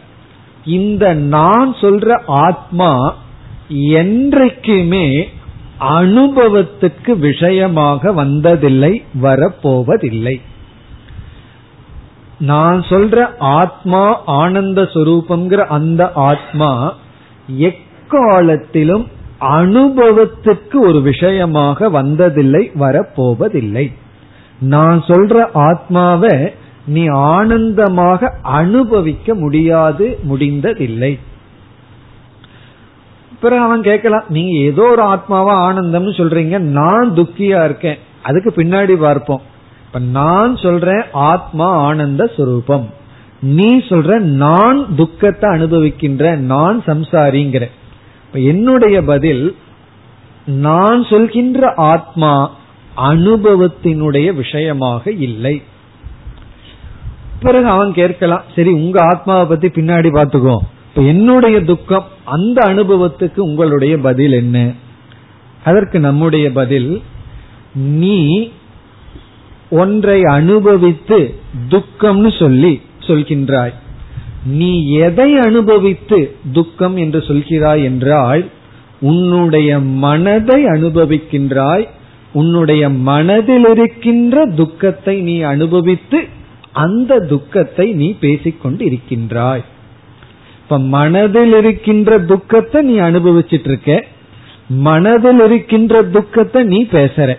[0.66, 3.16] இந்த நான் சொல்ற ஆத்மா
[3.70, 5.30] என்றைக்குமே
[5.80, 10.42] அனுபவத்துக்கு விஷயமாக வந்ததில்லை வரப்போவதில்லை.
[12.40, 16.94] நான் சொல்ற ஆத்மா ஆனந்த சுரூபம்ங்கிற அந்த ஆத்மா
[17.48, 19.08] எக்காலத்திலும்
[19.40, 23.94] அனுபவத்துக்கு ஒரு விஷயமாக வந்ததில்லை வரப்போவதில்லை.
[24.60, 26.54] நான் சொல்ற ஆத்மாவை
[26.86, 31.20] நீ ஆனந்தமாக அனுபவிக்க முடியாது முடிந்ததில்லை.
[33.40, 37.98] பிறகு அவன் கேட்கலாம் நீங்க ஏதோ ஒரு ஆத்மாவா ஆனந்தம்னு சொல்றீங்க நான் துக்கியா இருக்கேன்.
[38.24, 39.42] அதுக்கு பின்னாடி பார்ப்போம்.
[39.86, 42.86] இப்ப நான் சொல்றேன் ஆத்மா ஆனந்த சுரூபம்.
[43.42, 47.70] நீ சொல்ற நான் துக்கத்தை அனுபவிக்கின்ற நான் சம்சாரிங்கிற.
[48.44, 49.56] என்னுடைய பதில்
[50.46, 52.52] நான் சொல்கின்ற ஆத்மா
[52.98, 55.62] அனுபவத்தினுடைய விஷயமாக இல்லை.
[57.40, 60.58] பிறகு அவன் கேட்கலாம் சரி உங்க ஆத்மாவை பத்தி பின்னாடி பாத்துக்கோ
[60.88, 64.72] இப்ப என்னுடைய துக்கம் அந்த அனுபவத்துக்கு உங்களுடைய பதில் என்ன?
[65.64, 67.02] அதற்கு நம்முடைய பதில்
[67.74, 68.50] நீ
[69.70, 71.36] ஒன்றை அனுபவித்து
[71.70, 73.74] துக்கம்னு சொல்லி சொல்கின்றாய்.
[74.46, 78.46] நீ எதை அனுபவித்து துக்கம் என்று சொல்கிறாய் என்றால்
[79.00, 81.88] உன்னுடைய மனதை அனுபவிக்கின்றாய்
[82.34, 86.24] உன்னுடைய மனதில் இருக்கின்ற துக்கத்தை நீ அனுபவித்து
[86.72, 89.64] அந்த துக்கத்தை நீ பேசிக்கொண்டு இருக்கின்றாய்
[90.62, 94.06] இப்ப மனதில் இருக்கின்ற துக்கத்தை நீ அனுபவிச்சிட்டு இருக்க
[94.68, 97.38] மனதில் இருக்கின்ற துக்கத்தை நீ பேசுற.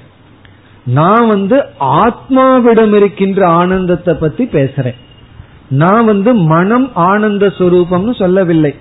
[0.84, 4.94] நான் வந்து ஆத்மாவிடம் இருக்கின்ற ஆனந்தத்தை பத்தி பேசுறேன்.
[5.68, 8.74] நான் வந்து மனம் ஆனந்த சுரூபம்னு சொல்லவில்லை.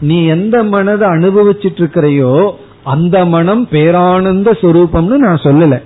[0.00, 2.52] நீ எந்த மனதை அனுபவிச்சிட்டு இருக்கிறையோ
[2.84, 5.82] அந்த மனம் பேரானந்த சுரூபம்னு நான் சொல்லல.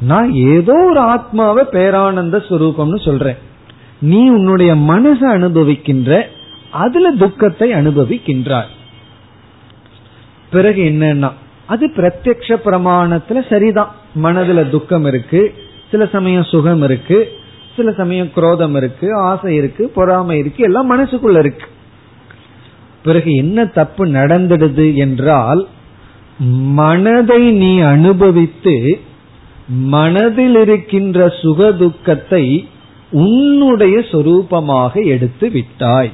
[0.00, 3.36] நான் ஏதோ ஒரு ஆத்மாவை பேரானந்த சுரூபம்னு சொல்றேன்.
[4.00, 6.22] நீ உன்னுடைய மனசை அனுபவிக்கின்ற
[6.70, 8.70] அதுல துக்கத்தை அனுபவிக்கின்றாய்.
[10.50, 11.30] பிறகு என்னன்னா
[11.66, 13.94] அது பிரத்யக்ஷ பிரமாணத்துல சரிதான்.
[14.22, 15.54] மனதுல துக்கம் இருக்கு
[15.90, 17.37] சில சமயம் சுகம் இருக்கு
[17.78, 21.66] சில சமயம் குரோதம் இருக்கு ஆசை இருக்கு பொறாமை இருக்கு எல்லாம் மனசுக்குள்ள இருக்கு.
[23.04, 25.62] பிறகு என்ன தப்பு நடந்துடுது என்றால்
[26.80, 28.74] மனதை நீ அனுபவித்து
[29.94, 32.44] மனதில் இருக்கின்ற சுக துக்கத்தை
[33.22, 36.10] உன்னுடைய சொரூபமாக எடுத்து விட்டாய்.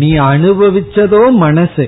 [0.00, 1.86] நீ அனுபவிச்சதோ மனசு.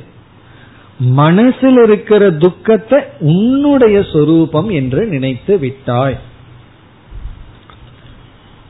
[1.18, 2.98] மனசில் இருக்கிற துக்கத்தை
[3.32, 6.16] உன்னுடைய சொரூபம் என்று நினைத்து விட்டாய்.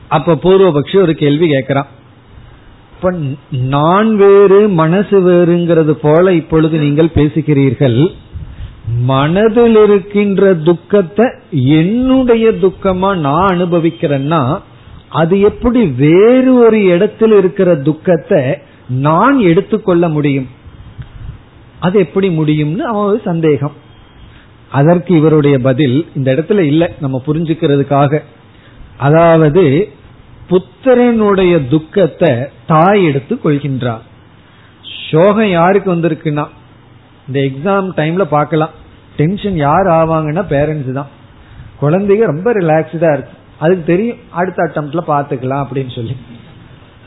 [0.09, 1.89] அப்ப பூர்வபக்ஷி ஒரு கேள்வி கேட்கிறான்.
[2.95, 3.11] இப்ப
[3.49, 7.99] நான் வேறு மனசு வேறுங்கிறது போல இப்பொழுது நீங்கள் பேசுகிறீர்கள்.
[9.01, 14.61] மனதில் இருக்கின்ற துக்கத்தை என்னுடைய துக்கமா நான் அனுபவிக்கிறேன்னா
[15.09, 18.41] அது எப்படி வேறு ஒரு இடத்தில் இருக்கிற துக்கத்தை
[18.89, 20.47] நான் எடுத்துக்கொள்ள முடியும்?
[21.79, 23.75] அது எப்படி முடியும்னு அவன் சந்தேகம்.
[24.71, 26.87] அதற்கு இவருடைய பதில் இந்த இடத்துல இல்லை.
[26.99, 28.19] நம்ம புரிஞ்சுக்கிறதுக்காக.
[28.97, 29.63] அதாவது
[30.49, 32.35] புத்திரனுடைய துக்கத்தை
[32.67, 34.05] தாய் எடுத்து கொள்கின்றார்
[35.11, 36.47] சோகம் யாருக்கு வந்திருக்குன்னா
[37.27, 38.69] இந்த எக்ஸாம் டைம்ல பார்க்கலாம்.
[39.17, 41.07] டென்ஷன் யார் ஆவாங்கன்னா பேரண்ட்ஸ் தான்.
[41.81, 43.37] குழந்தைங்க ரொம்ப ரிலாக்ஸ்டா இருக்கு.
[43.59, 46.15] அதுக்கு தெரியும் அடுத்த அட்டம்ப்ட்ல பாத்துக்கலாம் அப்படின்னு சொல்லி.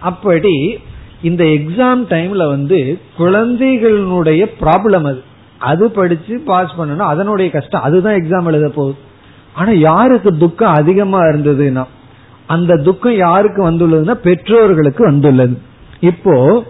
[0.01, 0.79] அப்படி
[1.23, 5.23] இந்த எக்ஸாம் டைம்ல வந்து குழந்தைகளுடைய ப்ராப்ளம் அது.
[5.59, 7.83] அது படிச்சு பாஸ் பண்ணணும் அதனுடைய கஷ்டம்.
[7.83, 8.99] அதுதான் எக்ஸாம் எழுத போகுது.
[9.55, 11.85] ஆனா யாருக்கு துக்கம் அதிகமா இருந்ததுன்னா
[12.47, 15.59] அந்த துக்கம் யாருக்கு வந்துள்ளதுன்னா பெற்றோர்களுக்கு வந்துள்ளது.
[16.01, 16.65] இப்போ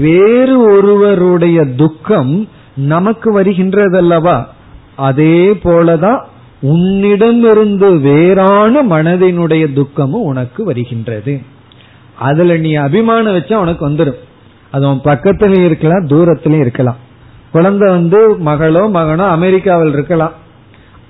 [0.00, 4.44] வேறு ஒருவருடைய துக்கம் நமக்கு வருகின்றதல்லவா?
[4.96, 6.22] அதே போலதான்
[6.62, 11.40] உன்னிடமிருந்து வேறான மனதினுடைய துக்கமும் உனக்கு வருகின்றது.
[12.18, 14.18] அதுல நீ அபிமானம் வச்சா உனக்கு வந்துடும்
[14.70, 16.96] அது உன் பக்கத்திலயும் இருக்கலாம் தூரத்திலயும் இருக்கலாம்.
[17.52, 20.32] குழந்தை வந்து மகளோ மகனோ அமெரிக்காவில் இருக்கலாம்.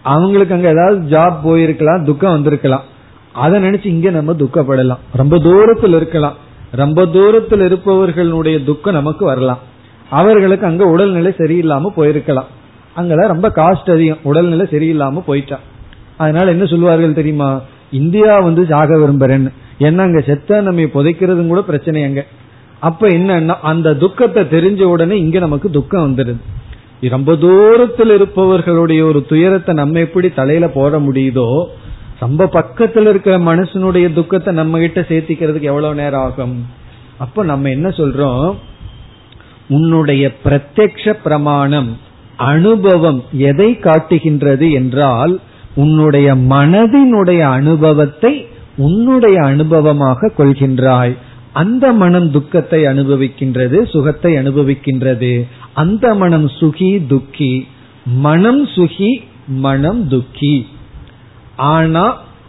[0.02, 2.82] அவங்களுக்கு அங்க ஏதாவது ஜாப் போயிருக்கலாம் துக்கம் வந்திருக்கலாம்.
[3.32, 4.98] அதை நினைச்சு இங்க நம்ம துக்கப்படலாம்.
[5.12, 6.36] ரொம்ப தூரத்தில் இருக்கலாம்.
[6.70, 9.58] ரொம்ப தூரத்தில் இருப்பவர்களுடைய துக்கம் நமக்கு வரலாம்.
[10.10, 12.44] அவர்களுக்கு அங்க உடல்நிலை சரியில்லாம போயிருக்கலாம்.
[12.94, 14.18] அங்கெல்லாம் ரொம்ப காஸ்ட் அதிகம்.
[14.22, 15.64] உடல்நிலை சரியில்லாம போயிட்டான்.
[16.16, 17.60] அதனால என்ன சொல்லுவார்கள் தெரியுமா?
[17.90, 19.52] இந்தியா வந்து சாக விரும்புறேன்னு.
[19.78, 22.26] ஏன்னா அங்க செத்த நம்ம புதைக்கிறதும் கூட பிரச்சனை அங்க.
[22.78, 26.36] அப்ப என்னன்னா அந்த துக்கத்தை தெரிஞ்ச உடனே இங்க நமக்கு துக்கம் வந்துடுது.
[27.00, 31.64] ரொம்ப தூரத்தில் இருப்பவர்களுடைய ஒரு துயரத்தை நம்ம எப்படி தலையில போட முடியுதோ
[32.20, 36.66] ரொம்ப பக்கத்துல இருக்கிற மனுஷனுடைய துக்கத்தை நம்ம கிட்ட சேர்த்திக்கிறதுக்கு எவ்வளவு நேரம் ஆகும்?
[37.18, 38.54] அப்ப நம்ம என்ன சொல்றோம்?
[39.68, 41.90] உன்னுடைய பிரத்யக்ஷ பிரமாணம்
[42.36, 45.40] அனுபவம் எதை காட்டுகின்றது என்றால்
[45.74, 48.46] உன்னுடைய மனதினுடைய அனுபவத்தை
[48.76, 51.14] உன்னுடைய அனுபவமாக கொள்கின்றாய்.
[51.52, 55.32] அந்த மனம் துக்கத்தை அனுபவிக்கின்றது சுகத்தை அனுபவிக்கின்றது.
[55.74, 57.52] அந்த மனம் சுகி துக்கி
[58.04, 59.10] மனம் சுகி
[59.46, 60.56] மனம் துக்கி.
[61.60, 62.04] ஆனா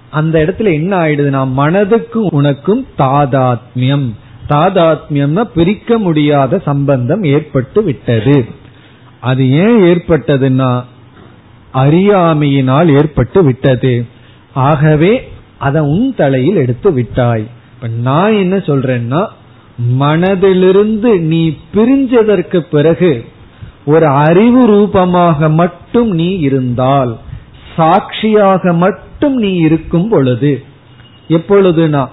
[0.09, 4.07] அந்த இடத்துல என்ன ஆயிடுதுன்னா மனதுக்கும் உனக்கும் தாதாத்மியம்.
[4.49, 8.45] தாதாத்மியம்னா பிரிக்க முடியாத சம்பந்தம் ஏற்பட்டு விட்டது.
[9.19, 10.71] அது ஏன் ஏற்பட்டதுன்னா
[11.73, 14.05] அறியாமையினால் ஏற்பட்டு விட்டது.
[14.53, 15.13] ஆகவே
[15.57, 17.45] அதை உன் தலையில் எடுத்து விட்டாய்.
[17.75, 19.21] இப்ப நான் என்ன சொல்றேன்னா
[19.99, 23.11] மனதிலிருந்து நீ பிரிஞ்சதற்கு பிறகு
[23.85, 27.17] ஒரு அறிவு ரூபமாக மட்டும் நீ இருந்தால்
[27.75, 30.63] சாட்சியாக மட்டும் நீ இருக்கும் பொழுது
[31.27, 32.07] எப்பொழுதுனா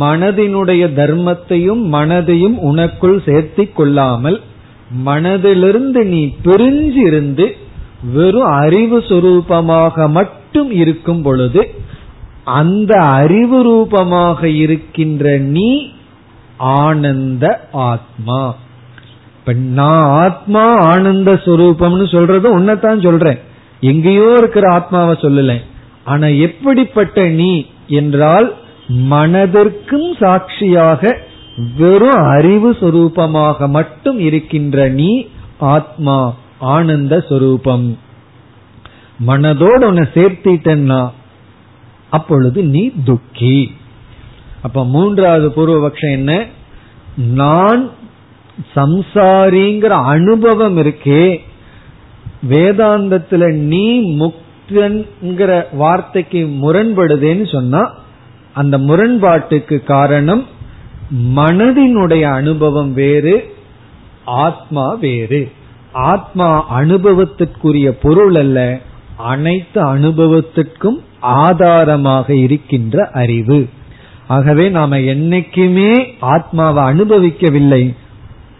[0.00, 4.40] மனதினுடைய தர்மத்தையும் மனதையும் உனக்குள் சேர்த்தி கொள்ளாமல்
[5.06, 7.46] மனதிலிருந்து நீ பிரிஞ்சிருந்து
[8.12, 11.62] வெறும் அறிவு சுரூபமாக மட்டும் இருக்கும் பொழுது
[12.44, 15.70] அந்த அறிவு ரூபமாக இருக்கின்ற நீ
[16.56, 18.54] ஆனந்த ஆத்மா.
[19.38, 23.40] இப்ப நான் ஆத்மா ஆனந்த சுரூபம்னு சொல்றது உன்னைத்தான் சொல்றேன்.
[23.90, 25.52] எங்கேயோ இருக்கிற ஆத்மாவை சொல்லல.
[26.04, 27.52] ஆனா எப்படிப்பட்ட நீ
[28.00, 28.48] என்றால்
[29.10, 31.12] மனதிற்கும் சாட்சியாக
[31.78, 35.10] வெறும் அறிவு சொரூபமாக மட்டும் இருக்கின்ற நீ
[35.74, 36.16] ஆத்மா
[36.74, 37.86] ஆனந்த சொரூபம்.
[39.26, 41.02] மனதோடு உன்னை சேர்த்திட்டன்னா
[42.10, 43.58] அப்பொழுது நீ துக்கி.
[44.62, 46.32] அப்ப மூன்றாவது பூர்வபக்ஷம் என்ன?
[47.40, 47.82] நான்
[48.76, 51.24] சம்சாரிங்கிற அனுபவம் இருக்கே
[52.50, 57.94] வேதாந்தத்துல நீ முக்தன்கிற வார்த்தைக்கு முரண்படுதேன்னு சொன்னா
[58.52, 60.46] அந்த முரண்பாட்டுக்கு காரணம்
[61.36, 63.54] மனதினுடைய அனுபவம் வேறு
[64.24, 65.52] ஆத்மா வேறு.
[65.92, 68.78] ஆத்மா அனுபவத்திற்குரிய பொருள் அல்ல
[69.16, 73.68] அனைத்து அனுபவத்திற்கும் ஆதாரமாக இருக்கின்ற அறிவு.
[74.26, 77.96] ஆகவே நாம என்னைக்குமே ஆத்மாவை அனுபவிக்கவில்லை.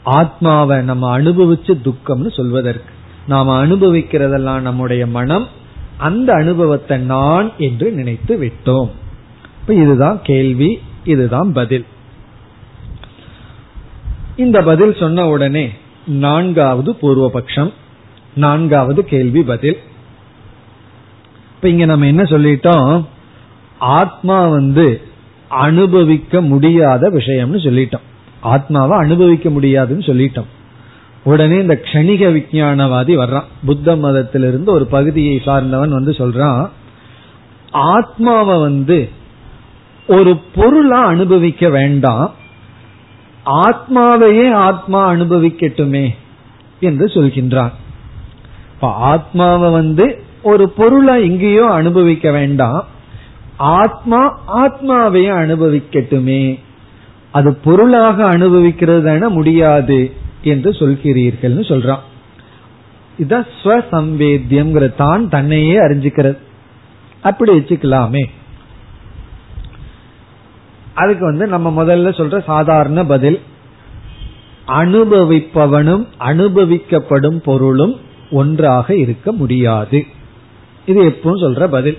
[0.03, 2.93] ஆத்மாவை நம்ம அனுபவிச்சு துக்கம்னு சொல்வதற்கு.
[3.27, 5.47] நாம் அனுபவிக்கிறதெல்லாம் நம்முடைய மனம்
[5.97, 8.91] அந்த அனுபவத்தை நான் என்று நினைத்து விட்டோம்.
[9.69, 11.85] இதுதான் கேள்வி இதுதான் பதில்.
[14.37, 15.71] இந்த பதில் சொன்ன உடனே
[16.07, 17.73] நான்காவது பூர்வபக்ஷம்
[18.35, 19.79] நான்காவது கேள்வி பதில்.
[21.55, 23.05] இப்ப இங்க நம்ம என்ன சொல்லிட்டோம்?
[23.79, 25.01] ஆத்மா வந்து
[25.49, 28.05] அனுபவிக்க முடியாத விஷயம்னு சொல்லிட்டோம்.
[28.41, 30.47] ஆத்மாவை அனுபவிக்க முடியாதுன்னு சொல்லிட்டோம்.
[31.25, 33.45] உடனே இந்த க்ஷணிக விஜயானவாதி வர்றான்.
[33.67, 36.69] புத்த மதத்திலிருந்து ஒரு பகுதியை சார்ந்தவன் வந்து சொல்றான்
[37.71, 39.09] ஆத்மாவை வந்து
[40.07, 42.35] ஒரு பொருளா அனுபவிக்க வேண்டாம்.
[43.47, 46.09] ஆத்மாவையே ஆத்மா அனுபவிக்கட்டுமே
[46.81, 47.73] என்று சொல்கின்றான்.
[48.81, 52.87] ஆத்மாவை வந்து ஒரு பொருளை எங்கேயோ அனுபவிக்க வேண்டாம்.
[53.57, 56.61] ஆத்மா ஆத்மாவையே அனுபவிக்கட்டுமே.
[57.33, 60.23] அது பொருளாக அனுபவிக்கிறது முடியாது.
[60.45, 61.99] என்று சொல்கிறீர்கள் சொல்றான்.
[63.19, 66.39] இதான் ஸ்வசம்வேத்தியம் தான் தன்னையே அறிஞ்சுக்கிறது.
[67.23, 68.25] அப்படி வச்சுக்கலாமே.
[70.95, 73.41] அதுக்கு வந்து நம்ம முதல்ல சொல்ற சாதாரண பதில்
[74.69, 80.07] அனுபவிப்பவனும் அனுபவிக்கப்படும் பொருளும் ஒன்றாக இருக்க முடியாது.
[80.87, 81.99] இது எப்பவும் சொல்ற பதில்.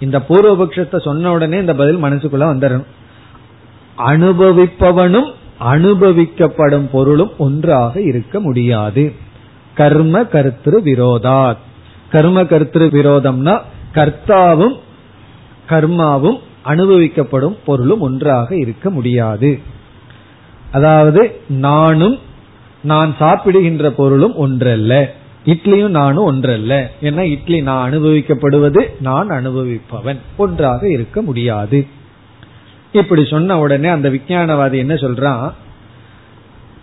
[0.00, 2.86] இந்த பூர்வபக்ஷத்தை சொன்ன உடனே இந்த பதில் மனசுக்குள்ள வந்துடணும்.
[3.98, 5.32] அனுபவிப்பவனும்
[5.64, 9.12] அனுபவிக்கப்படும் பொருளும் ஒன்றாக இருக்க முடியாது.
[9.74, 11.56] கர்ம கர்த்திரு விரோதாத்.
[12.10, 13.60] கர்ம கர்த்திரு விரோதம்னா
[13.94, 14.78] கர்த்தாவும்
[15.68, 19.58] கர்மாவும் அனுபவிக்கப்படும் பொருளும் ஒன்றாக இருக்க முடியாது.
[20.72, 22.18] அதாவது நானும்
[22.82, 25.14] நான் சாப்பிடுகின்ற பொருளும் ஒன்றல்ல.
[25.46, 26.90] இட்லியும் நானும் ஒன்றல்ல.
[27.02, 30.16] ஏன்னா இட்லி நான் அனுபவிக்கப்படுவது நான் அனுபவிப்பவன்.
[30.36, 31.86] ஒன்றாக இருக்க முடியாது.
[32.92, 35.52] இப்படி சொன்ன உடனே அந்த விஞ்ஞானவாதி என்ன சொல்றான்?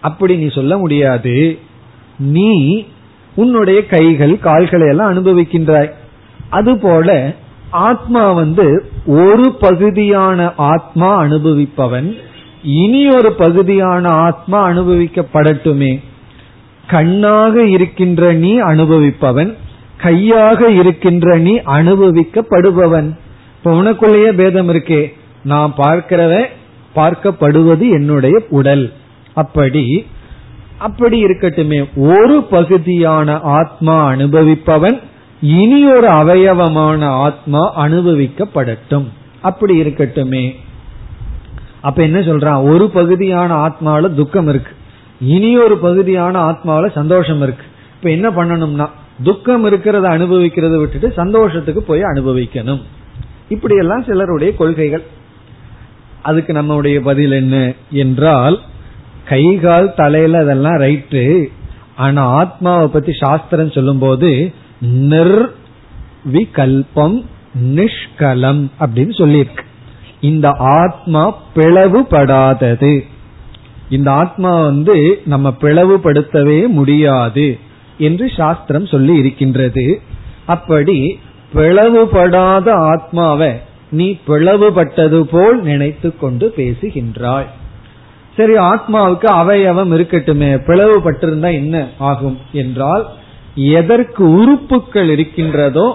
[0.01, 1.59] அப்படி நீ சொல்ல முடியாது.
[2.17, 2.85] நீ
[3.35, 5.91] உன்னுடைய கைகள் கால்களை எல்லாம் அனுபவிக்கின்றாய்.
[6.49, 7.33] அதுபோல
[7.69, 12.17] ஆத்மா வந்து ஒரு பகுதியான ஆத்மா அனுபவிப்பவன்
[12.63, 16.01] இனி ஒரு பகுதியான ஆத்மா அனுபவிக்கப்படட்டுமே.
[16.87, 19.55] கண்ணாக இருக்கின்ற நீ அனுபவிப்பவன்
[19.97, 23.17] கையாக இருக்கின்ற நீ அனுபவிக்கப்படுபவன்.
[23.57, 25.17] இப்ப உனக்குள்ளேயே பேதம் இருக்கே.
[25.43, 26.45] நான் பார்க்கிறத
[26.95, 28.93] பார்க்கப்படுவது என்னுடைய உடல்.
[29.33, 30.05] அப்படி
[30.77, 31.85] அப்படி இருக்கட்டுமே.
[31.95, 34.99] ஒரு பகுதியான ஆத்மா அனுபவிப்பவன்
[35.41, 39.07] இனி ஒரு அவயவமான ஆத்மா அனுபவிக்கப்படட்டும்.
[39.41, 40.55] அப்படி இருக்கட்டுமே.
[41.81, 42.63] அப்ப என்ன சொல்றான்?
[42.63, 44.71] ஒரு பகுதியான ஆத்மாவில துக்கம் இருக்கு.
[45.21, 47.63] இனி ஒரு பகுதியான ஆத்மாவில சந்தோஷம் இருக்கு.
[47.95, 48.89] இப்ப என்ன பண்ணணும்னா
[49.23, 52.81] துக்கம் இருக்கிறத அனுபவிக்கிறத விட்டுட்டு சந்தோஷத்துக்கு போய் அனுபவிக்கணும்.
[53.49, 55.03] இப்படியெல்லாம் சிலருடைய கொள்கைகள்.
[56.23, 58.59] அதுக்கு நம்முடைய பதில் என்ன என்றால்
[59.25, 61.45] கை கால் தலையில அதெல்லாம் ரைட்டு
[61.95, 64.53] ஆனா ஆத்மாவை பத்தி சாஸ்திரம் சொல்லும் போது
[64.85, 67.23] நிர்விகல்பம்
[67.65, 69.63] நிஷ்கலம் அப்படின்னு சொல்லியிருக்கு.
[70.21, 73.01] இந்த ஆத்மா பிளவுபடாதது.
[73.89, 77.57] இந்த ஆத்மா வந்து நம்ம பிளவுபடுத்தவே முடியாது
[77.97, 80.01] என்று சாஸ்திரம் சொல்லி இருக்கின்றது.
[80.45, 81.19] அப்படி
[81.53, 83.51] பிளவுபடாத ஆத்மாவை
[83.91, 87.47] நீ பிளவுபட்டது போல் நினைத்து கொண்டு பேசுகின்றாய்.
[88.35, 93.05] சரி ஆத்மாவுக்கு அவயவம் இருக்கட்டுமே பிளவுபட்டிருந்தா என்ன ஆகும் என்றால்
[93.55, 95.87] எதற்கு உறுப்புகள் இருக்கின்றதோ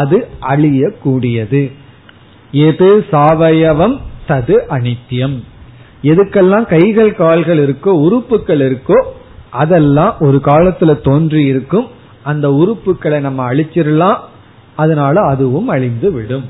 [0.00, 1.62] அது அழியக்கூடியது.
[2.68, 3.96] எது சாவயவம்
[4.28, 5.36] தது அனித்தியம்.
[6.02, 8.98] எதுக்கெல்லாம் கைகள் கால்கள் இருக்கோ உறுப்புகள் இருக்கோ
[9.62, 11.86] அதெல்லாம் ஒரு காலத்துல தோன்றி இருக்கும்.
[12.22, 14.20] அந்த உறுப்புகளை நம்ம அழிச்சிடலாம்
[14.76, 16.46] அதனால அதுவும் அழிந்து விடும்.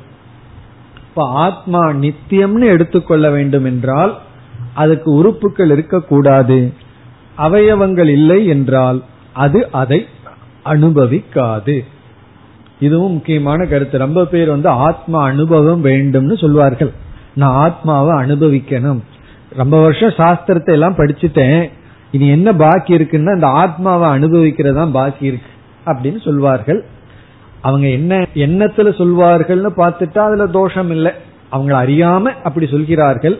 [1.13, 4.19] இப்ப ஆத்மா நித்தியம்னு எடுத்துக்கொள்ள வேண்டும் என்றால்
[4.75, 6.73] அதுக்கு உறுப்புகள் இருக்கக்கூடாது.
[7.39, 9.03] அவயவங்கள் இல்லை என்றால்
[9.33, 10.07] அது அதை
[10.65, 11.85] அனுபவிக்காது.
[12.81, 13.99] இதுவும் முக்கியமான கருத்து.
[13.99, 16.93] ரொம்ப பேர் வந்து ஆத்மா அனுபவம் வேண்டும்னு சொல்வார்கள்.
[17.35, 19.01] நான் ஆத்மாவை அனுபவிக்கணும்.
[19.57, 21.71] ரொம்ப வருஷம் சாஸ்திரத்தை எல்லாம் படிச்சுட்டேன்.
[22.11, 25.51] இனி என்ன பாக்கி இருக்குன்னா இந்த ஆத்மாவை அனுபவிக்கிறதா பாக்கி இருக்கு
[25.87, 26.85] அப்படின்னு சொல்வார்கள்.
[27.63, 31.13] அவங்க என்ன எண்ணத்துல சொல்வார்கள்னு பார்த்துட்டா அதுல தோஷம் இல்லை.
[31.49, 33.39] அவங்க அறியாம அப்படி சொல்கிறார்கள்.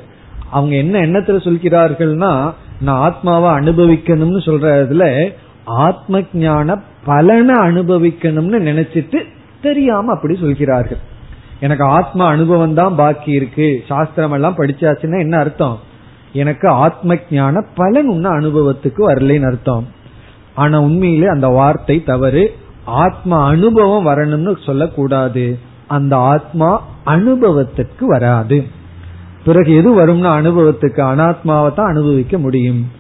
[0.51, 5.31] அவங்க என்ன எண்ணத்துல சொல்கிறார்கள்னா நான் ஆத்மாவை அனுபவிக்கணும்னு சொல்றதுல
[5.65, 9.19] ஆத்ம ஞான பலனை அனுபவிக்கணும்னு நினைச்சிட்டு
[9.63, 10.99] தெரியாம அப்படி சொல்கிறார்கள்.
[11.61, 13.85] எனக்கு ஆத்மா அனுபவம் தான் பாக்கி இருக்கு.
[13.89, 15.79] சாஸ்திரம் எல்லாம் படிச்சாச்சுன்னா என்ன அர்த்தம்?
[16.33, 19.87] எனக்கு ஆத்ம ஞான பலன் உன்ன அனுபவத்துக்கு வரலன்னு அர்த்தம்.
[20.55, 22.55] ஆனா உண்மையிலே அந்த வார்த்தை தவறு.
[22.85, 25.59] ஆத்மா அனுபவம் வரணும்னு சொல்லக்கூடாது.
[25.87, 28.65] அந்த ஆத்மா அனுபவத்துக்கு வராது.
[29.45, 32.91] பிறகு எது வரும்னா அனுபவத்துக்கு அனாத்மாவை தான் அனுபவிக்க முடியும்.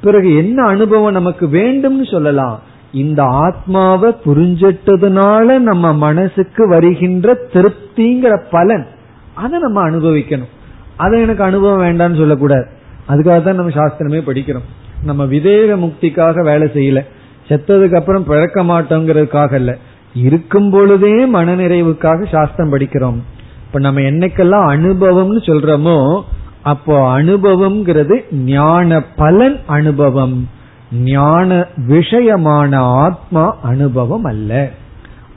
[0.00, 2.60] பிறகு என்ன அனுபவம் நமக்கு வேண்டும்னு சொல்லலாம்.
[2.92, 8.86] இந்த ஆத்மாவை புரிஞ்சிட்டதுனால நம்ம மனசுக்கு வருகின்ற திருப்திங்கிற பலன்
[9.34, 10.48] அதை நம்ம அனுபவிக்கணும்.
[10.96, 12.66] அதை எனக்கு அனுபவம் வேண்டாம்னு சொல்லக்கூடாது.
[13.08, 14.68] அதுக்காக தான் நம்ம சாஸ்திரமே படிக்கிறோம்.
[15.04, 17.04] நம்ம விதேக முக்திக்காக வேலை செய்யல.
[17.48, 19.76] செத்ததுக்கு அப்புறம் பிறக்க மாட்டோங்கிறதுக்காக இல்ல.
[20.14, 23.18] இருக்கும் பொழுதே மனநிறைவுக்காக சாஸ்திரம் படிக்கிறோம்.
[23.66, 26.22] இப்ப நம்ம என்னைக்கெல்லாம் அனுபவம்னு சொல்றோமோ
[26.62, 30.48] அப்போ அனுபவம்ங்கிறது ஞான பலன் அனுபவம்.
[30.92, 34.70] ஞான விஷயமான ஆத்மா அனுபவம் அல்ல.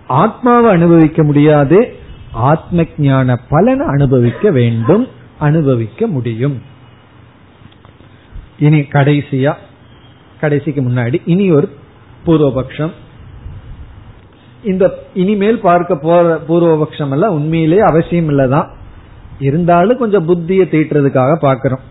[0.07, 1.95] ஆத்மாவை அனுபவிக்க முடியாது
[2.31, 5.07] ஆத்ம ஞான பலனை அனுபவிக்க வேண்டும்
[5.39, 6.61] அனுபவிக்க முடியும்.
[8.59, 9.53] இனி கடைசியா
[10.39, 11.69] கடைசிக்கு முன்னாடி இனி ஒரு
[12.25, 12.91] பூர்வபக்ஷம்.
[14.63, 18.67] இந்த இனிமேல் பார்க்க போற பூர்வபக்ஷம் எல்லாம் உண்மையிலேயே அவசியம் இல்லதான்.
[19.39, 21.85] இருந்தாலும் கொஞ்சம் புத்தியை தீட்டுறதுக்காக பாக்கிறோம்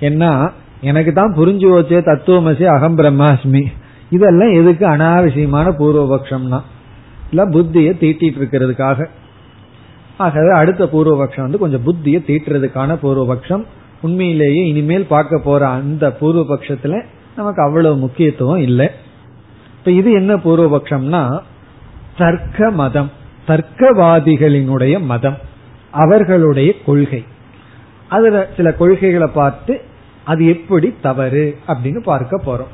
[0.00, 3.64] ஏன்னா எனக்கு தான் புரிஞ்சு வச்சே தத்துவமசி அகம் பிரம்மாஸ்மி.
[4.10, 6.60] இதெல்லாம் எதுக்கு அனாவசியமான பூர்வபக்ஷம்னா?
[7.30, 9.06] இல்ல புத்தியை தீட்டிட்டு இருக்கிறதுக்காக.
[10.16, 13.64] ஆகவே அடுத்த பூர்வபக்ஷம் வந்து கொஞ்சம் புத்தியை தீட்டுறதுக்கான பூர்வபக்ஷம்.
[14.00, 17.04] உண்மையிலேயே இனிமேல் பார்க்க போற அந்த பூர்வபக்ஷத்துல
[17.36, 18.90] நமக்கு அவ்வளவு முக்கியத்துவம் இல்லை.
[19.82, 21.38] இப்ப இது என்ன பூர்வபக்ஷம்னா
[22.16, 23.10] தர்க்க மதம்
[23.46, 25.38] தர்க்கவாதிகளினுடைய மதம்
[25.90, 27.24] அவர்களுடைய கொள்கை.
[28.08, 29.80] அதுல சில கொள்கைகளை பார்த்து
[30.24, 32.72] அது எப்படி தவறு அப்படின்னு பார்க்க போறோம்.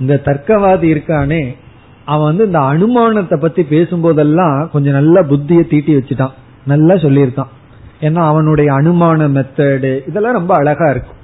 [0.00, 1.56] இந்த தர்க்கவாதி இருக்கானே
[2.04, 6.36] அவன் வந்து இந்த அனுமானத்தை பத்தி பேசும்போதெல்லாம் கொஞ்சம் நல்ல புத்தியை தீட்டி வச்சுட்டான்.
[6.64, 7.52] நல்லா சொல்லியிருக்கான்.
[8.00, 11.18] ஏன்னா அவனுடைய அனுமான மெத்தடு இதெல்லாம் ரொம்ப அழகா இருக்கும்.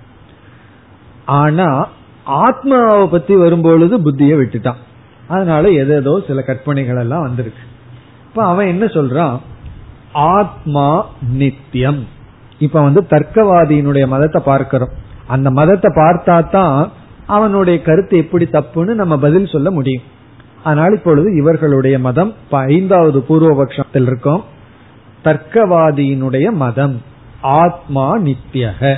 [1.24, 1.88] ஆனா
[2.26, 4.80] ஆத்மாவை பத்தி வரும்பொழுது புத்தியை விட்டுட்டான்.
[5.28, 7.60] அதனால ஏதேதோ சில கற்பனைகள் எல்லாம் வந்திருக்கு.
[8.28, 9.38] இப்ப அவன் என்ன சொல்றான்?
[10.12, 12.06] ஆத்மா நித்தியம்
[12.58, 14.88] இப்ப வந்து தர்க்கவாதியினுடைய மதத்தை பார்க்கிறோம்.
[15.26, 16.92] அந்த மதத்தை பார்த்தா தான்
[17.26, 20.02] அவனுடைய கருத்து எப்படி தப்புன்னு நம்ம பதில் சொல்ல முடியும்.
[20.64, 24.44] அதனால் இப்பொழுது இவர்களுடைய மதம் ஐந்தாவது பூர்வபக்ஷத்தில் இருக்கோம்.
[25.24, 27.02] தர்க்கவாதியினுடைய மதம்
[27.40, 28.96] ஆத்மா நித்தியக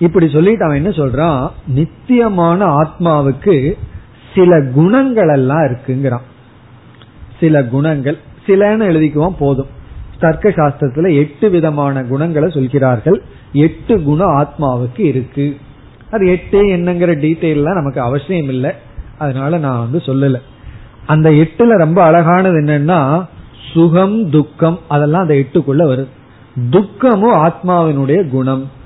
[0.00, 1.50] இப்படி சொல்லிட்டு அவன் என்ன சொல்றான்?
[1.66, 3.74] நித்தியமான ஆத்மாவுக்கு
[4.34, 6.22] சில குணங்கள் எல்லாம் இருக்குங்கிறான்.
[7.40, 8.18] சில குணங்கள்.
[8.46, 9.66] சிலன்னு எழுதிக்குவோம் போதும்.
[10.18, 13.22] தர்க்க சாஸ்திரத்துல எட்டு விதமான குணங்களை சொல்கிறார்கள்.
[13.52, 15.56] எட்டு குணம் ஆத்மாவுக்கு இருக்கு.
[16.10, 18.70] அது எட்டு என்னங்கிற டீட்டெயில்லாம் நமக்கு அவசியம் இல்லை.
[19.18, 20.36] அதனால நான் வந்து சொல்லல.
[21.06, 23.26] அந்த எட்டுல ரொம்ப அழகானது என்னன்னா
[23.72, 26.06] சுகம் துக்கம் அதெல்லாம் அந்த எட்டுக்குள்ள வருது.
[26.70, 28.78] துக்கமும் ஆத்மாவினுடைய குணம்.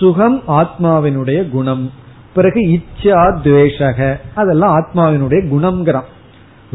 [0.00, 1.90] சுகம் ஆத்மாவினுடைய குணம்.
[2.34, 4.16] பிறகு இச்சா துவேஷக.
[4.34, 6.08] அதெல்லாம் ஆத்மாவினுடைய குணம்ங்கிறான்.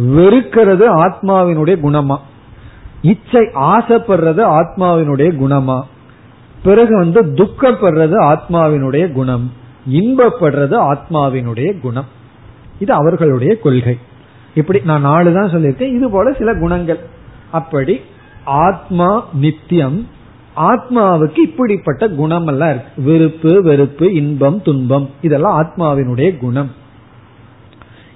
[0.02, 2.18] வெறுக்கிறது ஆத்மாவினுடைய குணமா?
[3.02, 5.82] இச்சை ஆசைப்படுறது ஆத்மாவினுடைய குணமா?
[6.64, 9.52] பிறகு வந்து துக்கப்படுறது ஆத்மாவினுடைய குணம்.
[9.92, 12.06] இன்பப்படுறது ஆத்மாவினுடைய குணம்.
[12.80, 13.98] இது அவர்களுடைய கொள்கை.
[14.56, 15.94] இப்படி நான் நாலு தான் சொல்லியிருக்கேன்.
[15.94, 17.00] இது போல சில குணங்கள்.
[17.52, 18.02] அப்படி
[18.46, 20.08] ஆத்மா நித்தியம்
[20.58, 23.02] ஆத்மாவுக்கு இப்படிப்பட்ட குணம் எல்லாம் இருக்கு.
[23.02, 26.72] வெறுப்பு வெறுப்பு இன்பம் துன்பம் இதெல்லாம் ஆத்மாவினுடைய குணம்.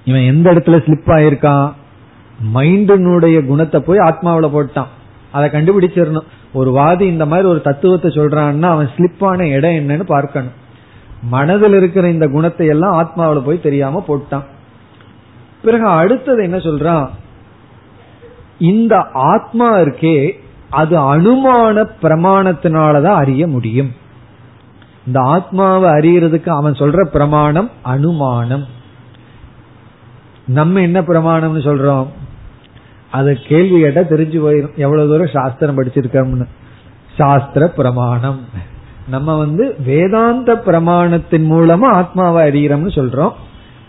[0.04, 1.72] இவன் எந்த இடத்துல ஸ்லிப் ஆயிருக்கான்?
[2.54, 4.86] மைண்டினுடைய குணத்தை போய் ஆத்மாவில போட்டான்.
[5.32, 6.26] அதை கண்டுபிடிச்சிடணும்.
[6.52, 10.58] ஒரு வாதி இந்த மாதிரி ஒரு தத்துவத்தை சொல்றான்னா அவன் ஸ்லிப்பான இடம் என்னன்னு பார்க்கணும்.
[11.22, 14.44] மனதில் இருக்கிற இந்த குணத்தை எல்லாம் ஆத்மாவில போய் தெரியாம போட்டான்.
[15.62, 17.08] பிறகு அடுத்தது என்ன சொல்றான்?
[18.58, 20.30] இந்த ஆத்மா இருக்கே
[20.70, 23.92] அது அனுமான பிரமாணத்தினாலதான் அறிய முடியும்.
[25.06, 28.64] இந்த ஆத்மாவை அறியறதுக்கு அவன் சொல்ற பிரமாணம் அனுமானம்.
[30.46, 32.06] நம்ம என்ன பிரமாணம்னு சொல்றோம்?
[33.10, 36.46] அது கேள்வி கேட்டா தெரிஞ்சு போயிடும் எவ்வளவு தூரம் சாஸ்திரம் படிச்சிருக்கோம்னு.
[37.16, 38.40] சாஸ்திர பிரமாணம்.
[39.08, 43.32] நம்ம வந்து வேதாந்த பிரமாணத்தின் மூலமா ஆத்மாவை அறிகிறோம்னு சொல்றோம்.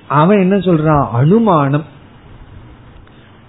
[0.08, 1.10] அவன் என்ன சொல்றான்?
[1.10, 1.84] அனுமானம்.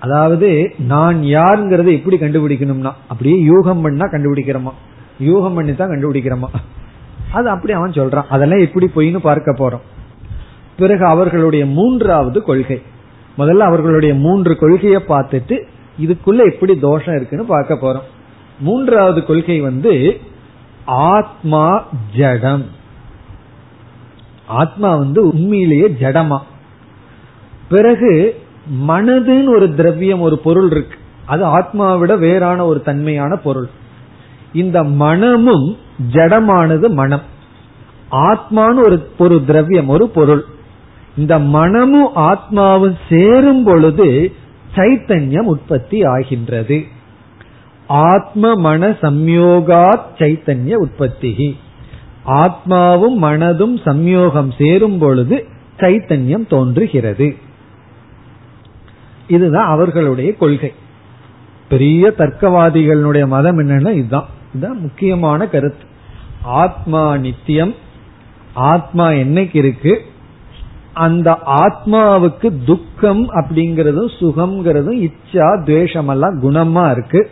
[0.03, 4.73] அதாவது நான் யாருங்கிறத எப்படி கண்டுபிடிக்கணும்னா அப்படியே யூகம் பண்ணா கண்டுபிடிக்கிறோமா?
[5.21, 6.49] யூகம் பண்ணி தான் கண்டுபிடிக்கிறோமா?
[7.33, 8.27] அது அப்படி அவன் சொல்றான்.
[8.29, 9.81] அதெல்லாம் எப்படி பொய்னு பார்க்க போறோம்.
[10.77, 12.83] பிறகு அவர்களுடைய மூன்றாவது கொள்கை.
[13.39, 15.63] முதல்ல அவர்களுடைய மூன்று கொள்கையை பார்த்துட்டு
[16.01, 18.09] இதுக்குள்ள எப்படி தோஷம் இருக்குன்னு பார்க்க போறோம்.
[18.61, 20.21] மூன்றாவது கொள்கை வந்து
[20.85, 21.87] ஆத்மா
[22.17, 22.67] ஜடம்.
[24.47, 26.39] ஆத்மா வந்து உண்மையிலேயே ஜடமா.
[27.69, 28.41] பிறகு
[28.89, 30.97] மனதுன்னு ஒரு திரவியம் ஒரு பொருள் இருக்கு.
[31.27, 33.69] அது ஆத்மாவை விட வேறான ஒரு தன்மையான பொருள்.
[34.53, 35.77] இந்த மனமும்
[36.13, 37.23] ஜடமானது மனம்.
[38.11, 40.45] ஆத்மான்னு ஒரு ஒரு திரவியம் ஒரு பொருள்.
[41.17, 44.33] இந்த மனமும் ஆத்மாவும் சேரும் பொழுது
[44.75, 46.85] சைத்தன்யம் உற்பத்தி ஆகின்றது.
[47.87, 51.57] ஆத்ம மன சம்யோகா சைத்தன்ய உற்பத்தி
[52.27, 55.47] ஆத்மாவும் மனதும் சம்யோகம் சேரும் பொழுது
[55.77, 57.37] சைத்தன்யம் தோன்றுகிறது.
[59.33, 60.73] இதுதான் அவர்களுடைய கொள்கை.
[61.69, 64.29] பெரிய தர்க்கவாதிகளுடைய மதம் என்னன்னா இதுதான்.
[64.55, 65.85] இதுதான் முக்கியமான கருத்து.
[66.43, 67.75] ஆத்மா நித்தியம்.
[68.53, 70.01] ஆத்மா என்னைக்கு இருக்கு?
[70.95, 77.31] அந்த ஆத்மாவுக்கு துக்கம் அப்படிங்கறதும் சுகம்ங்கிறதும் இச்சா துவேஷம் எல்லாம் குணமா இருக்கு.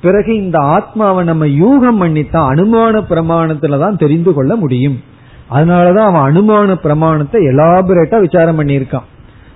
[0.00, 5.02] பிறகு இந்த ஆத்மாவை நம்ம யூகம் பண்ணித்தான் அனுமான பிரமாணத்துல தான் தெரிந்து கொள்ள முடியும்.
[5.50, 9.12] அதனாலதான் அவன் அனுமான பிரமாணத்தை எலாபரேட்டா விசாரம் பண்ணியிருக்கான்.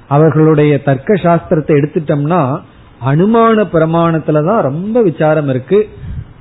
[0.09, 2.61] அவர்களுடைய தர்க்க சாஸ்திரத்தை எடுத்துட்டோம்னா
[3.07, 5.89] அனுமான பிரமாணத்துலதான் ரொம்ப விசாரம் இருக்கு.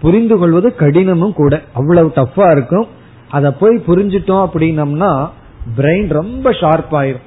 [0.02, 1.62] புரிந்து கொள்வது கடினமும் கூட.
[1.74, 2.88] அவ்வளவு டஃபா இருக்கும்.
[3.30, 5.30] அதை போய் புரிஞ்சிட்டோம் அப்படின்னம்னா
[5.78, 7.26] பிரெயின் ரொம்ப ஷார்ப் ஆயிரும்.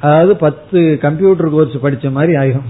[0.00, 2.68] அதாவது பத்து கம்ப்யூட்டர் கோர்ஸ் படிச்ச மாதிரி ஆயிரும்.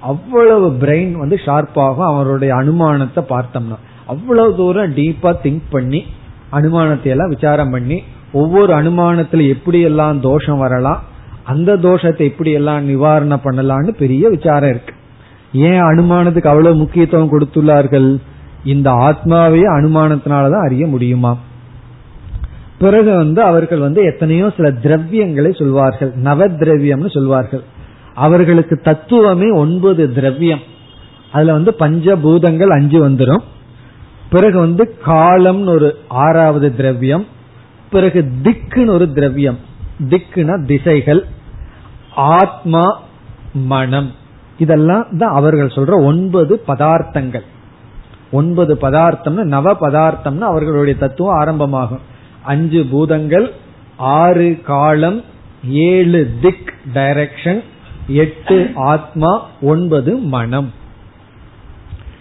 [0.00, 2.06] அவ்வளவு பிரெயின் வந்து ஷார்ப் ஆகும்.
[2.06, 3.76] அவருடைய அனுமானத்தை பார்த்தோம்னா.
[4.06, 6.06] அவ்வளவு தூரம் டீப்பா திங்க் பண்ணி
[6.52, 11.02] அனுமானத்தை எல்லாம் விசாரம் பண்ணி ஒவ்வொரு அனுமானத்துல எப்படி எல்லாம் தோஷம் வரலாம்
[11.46, 14.94] அந்த தோஷத்தை எப்படி எல்லாம் நிவாரணம் பண்ணலாம்னு பெரிய விசாரம் இருக்கு.
[15.52, 18.20] ஏன் அனுமானத்துக்கு அவ்வளவு முக்கியத்துவம் கொடுத்துள்ளார்கள்?
[18.64, 21.38] இந்த ஆத்மாவையே அனுமானத்தினாலதான் அறிய முடியுமா?
[22.78, 26.12] பிறகு வந்து அவர்கள் வந்து எத்தனையோ சில திரவியங்களை சொல்வார்கள்.
[26.14, 27.62] நவ திரவியம்னு சொல்வார்கள்.
[28.14, 30.60] அவர்களுக்கு தத்துவமே ஒன்பது திரவியம்.
[31.32, 33.42] அதுல வந்து பஞ்சபூதங்கள் அஞ்சு வந்துடும்
[34.30, 37.26] பிறகு வந்து காலம்னு ஒரு ஆறாவது திரவியம்.
[37.90, 39.58] பிறகு திக்குன்னு ஒரு திரவியம்.
[40.00, 41.26] திக்குனா திசைகள்.
[42.16, 43.00] ஆத்மா
[43.52, 44.12] மனம்.
[44.58, 47.44] இதெல்லாம் தான் அவர்கள் சொல்ற ஒன்பது பதார்த்தங்கள்.
[48.30, 52.00] ஒன்பது பதார்த்தம்னு நவ பதார்த்தம்னு அவர்களுடைய தத்துவம் ஆரம்பமாகும்.
[52.42, 53.52] அஞ்சு பூதங்கள்
[53.96, 55.22] ஆறு காலம்
[55.70, 57.62] ஏழு திக் டைரக்ஷன்
[58.06, 60.72] எட்டு ஆத்மா ஒன்பது மனம்.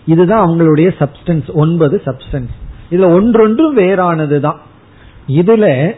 [0.06, 2.54] இதுதான் அவங்களுடைய சப்ஸ்டன்ஸ் ஒன்பது சப்ஸ்டன்ஸ்.
[2.92, 4.60] இதுல ஒன்றொன்றும் வேறானது தான்
[5.28, 5.96] இதுல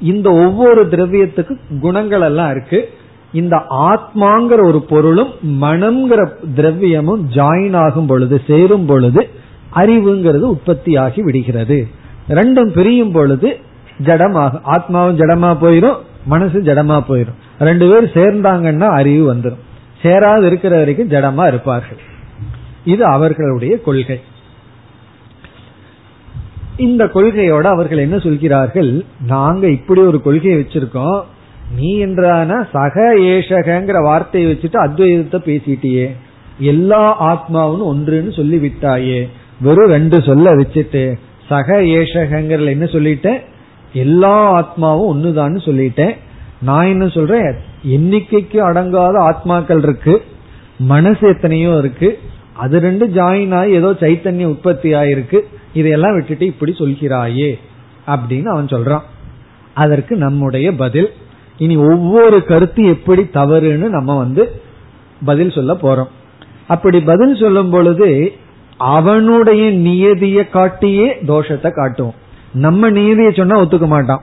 [0.00, 2.88] இந்த ஒவ்வொரு திரவியத்துக்கு குணங்கள் எல்லாம் இருக்கு.
[3.32, 9.28] இந்த ஆத்மாங்கிற ஒரு பொருளும் மனம்ங்கிற திரவியமும் ஜாயின் ஆகும் பொழுது சேரும் பொழுது
[9.74, 11.88] அறிவுங்கிறது உற்பத்தி ஆகி விடுகிறது.
[12.28, 13.58] ரெண்டும் பிரியும் பொழுது
[14.04, 15.96] ஜடமாக ஆத்மாவும் ஜடமா போயிரும்
[16.26, 17.38] மனசு ஜடமா போயிரும்.
[17.58, 19.64] ரெண்டு பேரும் சேர்ந்தாங்கன்னா அறிவு வந்துடும்
[20.02, 21.98] சேராது இருக்கிற வரைக்கும் ஜடமா இருப்பார்கள்.
[22.84, 24.20] இது அவர்களுடைய கொள்கை.
[26.78, 29.04] இந்த கொள்கையோட அவர்கள் என்ன சொல்கிறார்கள்?
[29.26, 31.20] நாங்க இப்படி ஒரு கொள்கையை வச்சிருக்கோம்.
[31.76, 36.06] நீ என்றான சக ஏஷகங்கிற வார்த்தையை வச்சுட்டு அத்வைதத்தை பேசிட்டியே.
[36.58, 39.28] எல்லா ஆத்மாவும் ஒன்றுன்னு சொல்லி விட்டாயே
[39.60, 41.14] வெறும் ரெண்டு சொல்ல வச்சுட்டு
[41.46, 43.40] சக ஏஷகங்கிறதுல என்ன சொல்லிட்டேன்?
[43.92, 46.16] எல்லா ஆத்மாவும் ஒண்ணுதான்னு சொல்லிட்டேன்.
[46.60, 47.54] நான் என்ன சொல்றேன்?
[47.88, 50.22] எண்ணிக்கைக்கு அடங்காத ஆத்மாக்கள் இருக்கு.
[50.78, 52.18] மனசு எத்தனையோ இருக்கு.
[52.64, 55.38] அது ரெண்டு ஜாயின் ஆகி ஏதோ சைத்தன்ய உற்பத்தி ஆயிருக்கு.
[55.72, 57.50] இதையெல்லாம் விட்டுட்டு இப்படி சொல்கிறாயே
[58.12, 59.04] அப்படின்னு அவன் சொல்றான்.
[59.82, 61.10] அதற்கு நம்முடைய பதில்.
[61.64, 64.42] இனி ஒவ்வொரு கருத்து எப்படி தவறுன்னு நம்ம வந்து
[65.24, 66.10] பதில் சொல்ல போறோம்.
[66.66, 68.08] அப்படி பதில் சொல்லும் பொழுது
[68.76, 72.18] அவனுடைய நியதியை காட்டியே தோஷத்தை காட்டுவோம்.
[72.64, 74.22] நம்ம நியதியை சொன்னா ஒத்துக்க மாட்டான்.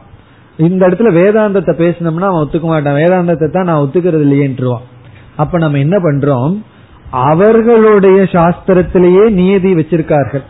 [0.67, 2.97] இந்த இடத்துல வேதாந்தத்தை பேசினோம்னா அவன் ஒத்துக்க மாட்டான்.
[3.01, 4.85] வேதாந்தத்தை தான் நான் ஒத்துக்கிறது இல்லையேன்றுவான்.
[5.35, 6.53] அப்ப நம்ம என்ன பண்றோம்?
[7.09, 10.43] அவர்களுடைய சாஸ்திரத்திலேயே நியதி வச்சிருக்கார்கள்.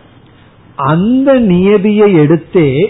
[0.76, 2.88] அந்த நியதியை எடுத்தே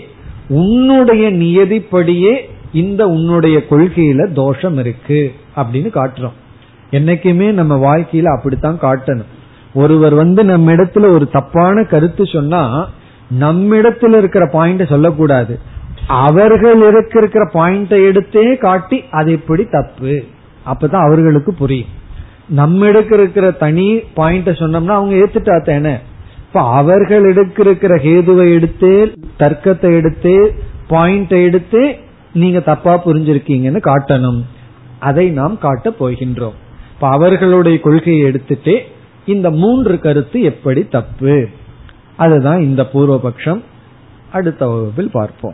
[0.47, 2.35] உன்னுடைய நியதிப்படியே
[2.73, 6.33] இந்த உன்னுடைய கொள்கையில தோஷம் இருக்கு அப்படின்னு காட்டுறோம்.
[6.91, 9.33] என்னைக்குமே நம்ம வாழ்க்கையில அப்படித்தான் காட்டணும்.
[9.73, 12.89] ஒருவர் வந்து நம்ம இடத்துல ஒரு தப்பான கருத்து சொன்னா
[13.39, 15.59] நம்மிடத்துல இருக்கிற பாயிண்ட சொல்லக்கூடாது.
[16.07, 20.23] அவர்கள் இருக்கிற பாயிண்ட எடுத்தே காட்டி அது எப்படி தப்பு?
[20.65, 22.03] அப்பதான் அவர்களுக்கு புரியும்.
[22.49, 25.95] நம்ம இருக்கிற தனி பாயிண்ட சொன்னோம்னா அவங்க ஏத்துட்டா தானே.
[26.39, 30.53] இப்ப அவர்கள் இருக்கிற ஹேதுவை எடுத்து தர்க்கத்தை எடுத்து
[30.89, 31.95] பாயிண்ட எடுத்து
[32.33, 34.41] நீங்க தப்பா புரிஞ்சிருக்கீங்கன்னு காட்டணும்.
[34.99, 36.53] அதை நாம் காட்ட போகின்றோம்.
[36.93, 38.81] இப்ப அவர்களுடைய கொள்கையை எடுத்துட்டு
[39.25, 41.47] இந்த மூன்று கருத்து எப்படி தப்பு?
[42.15, 43.61] அதுதான் இந்த பூர்வபக்ஷம்.
[44.31, 45.53] அடுத்த வகுப்பில் பார்ப்போம்.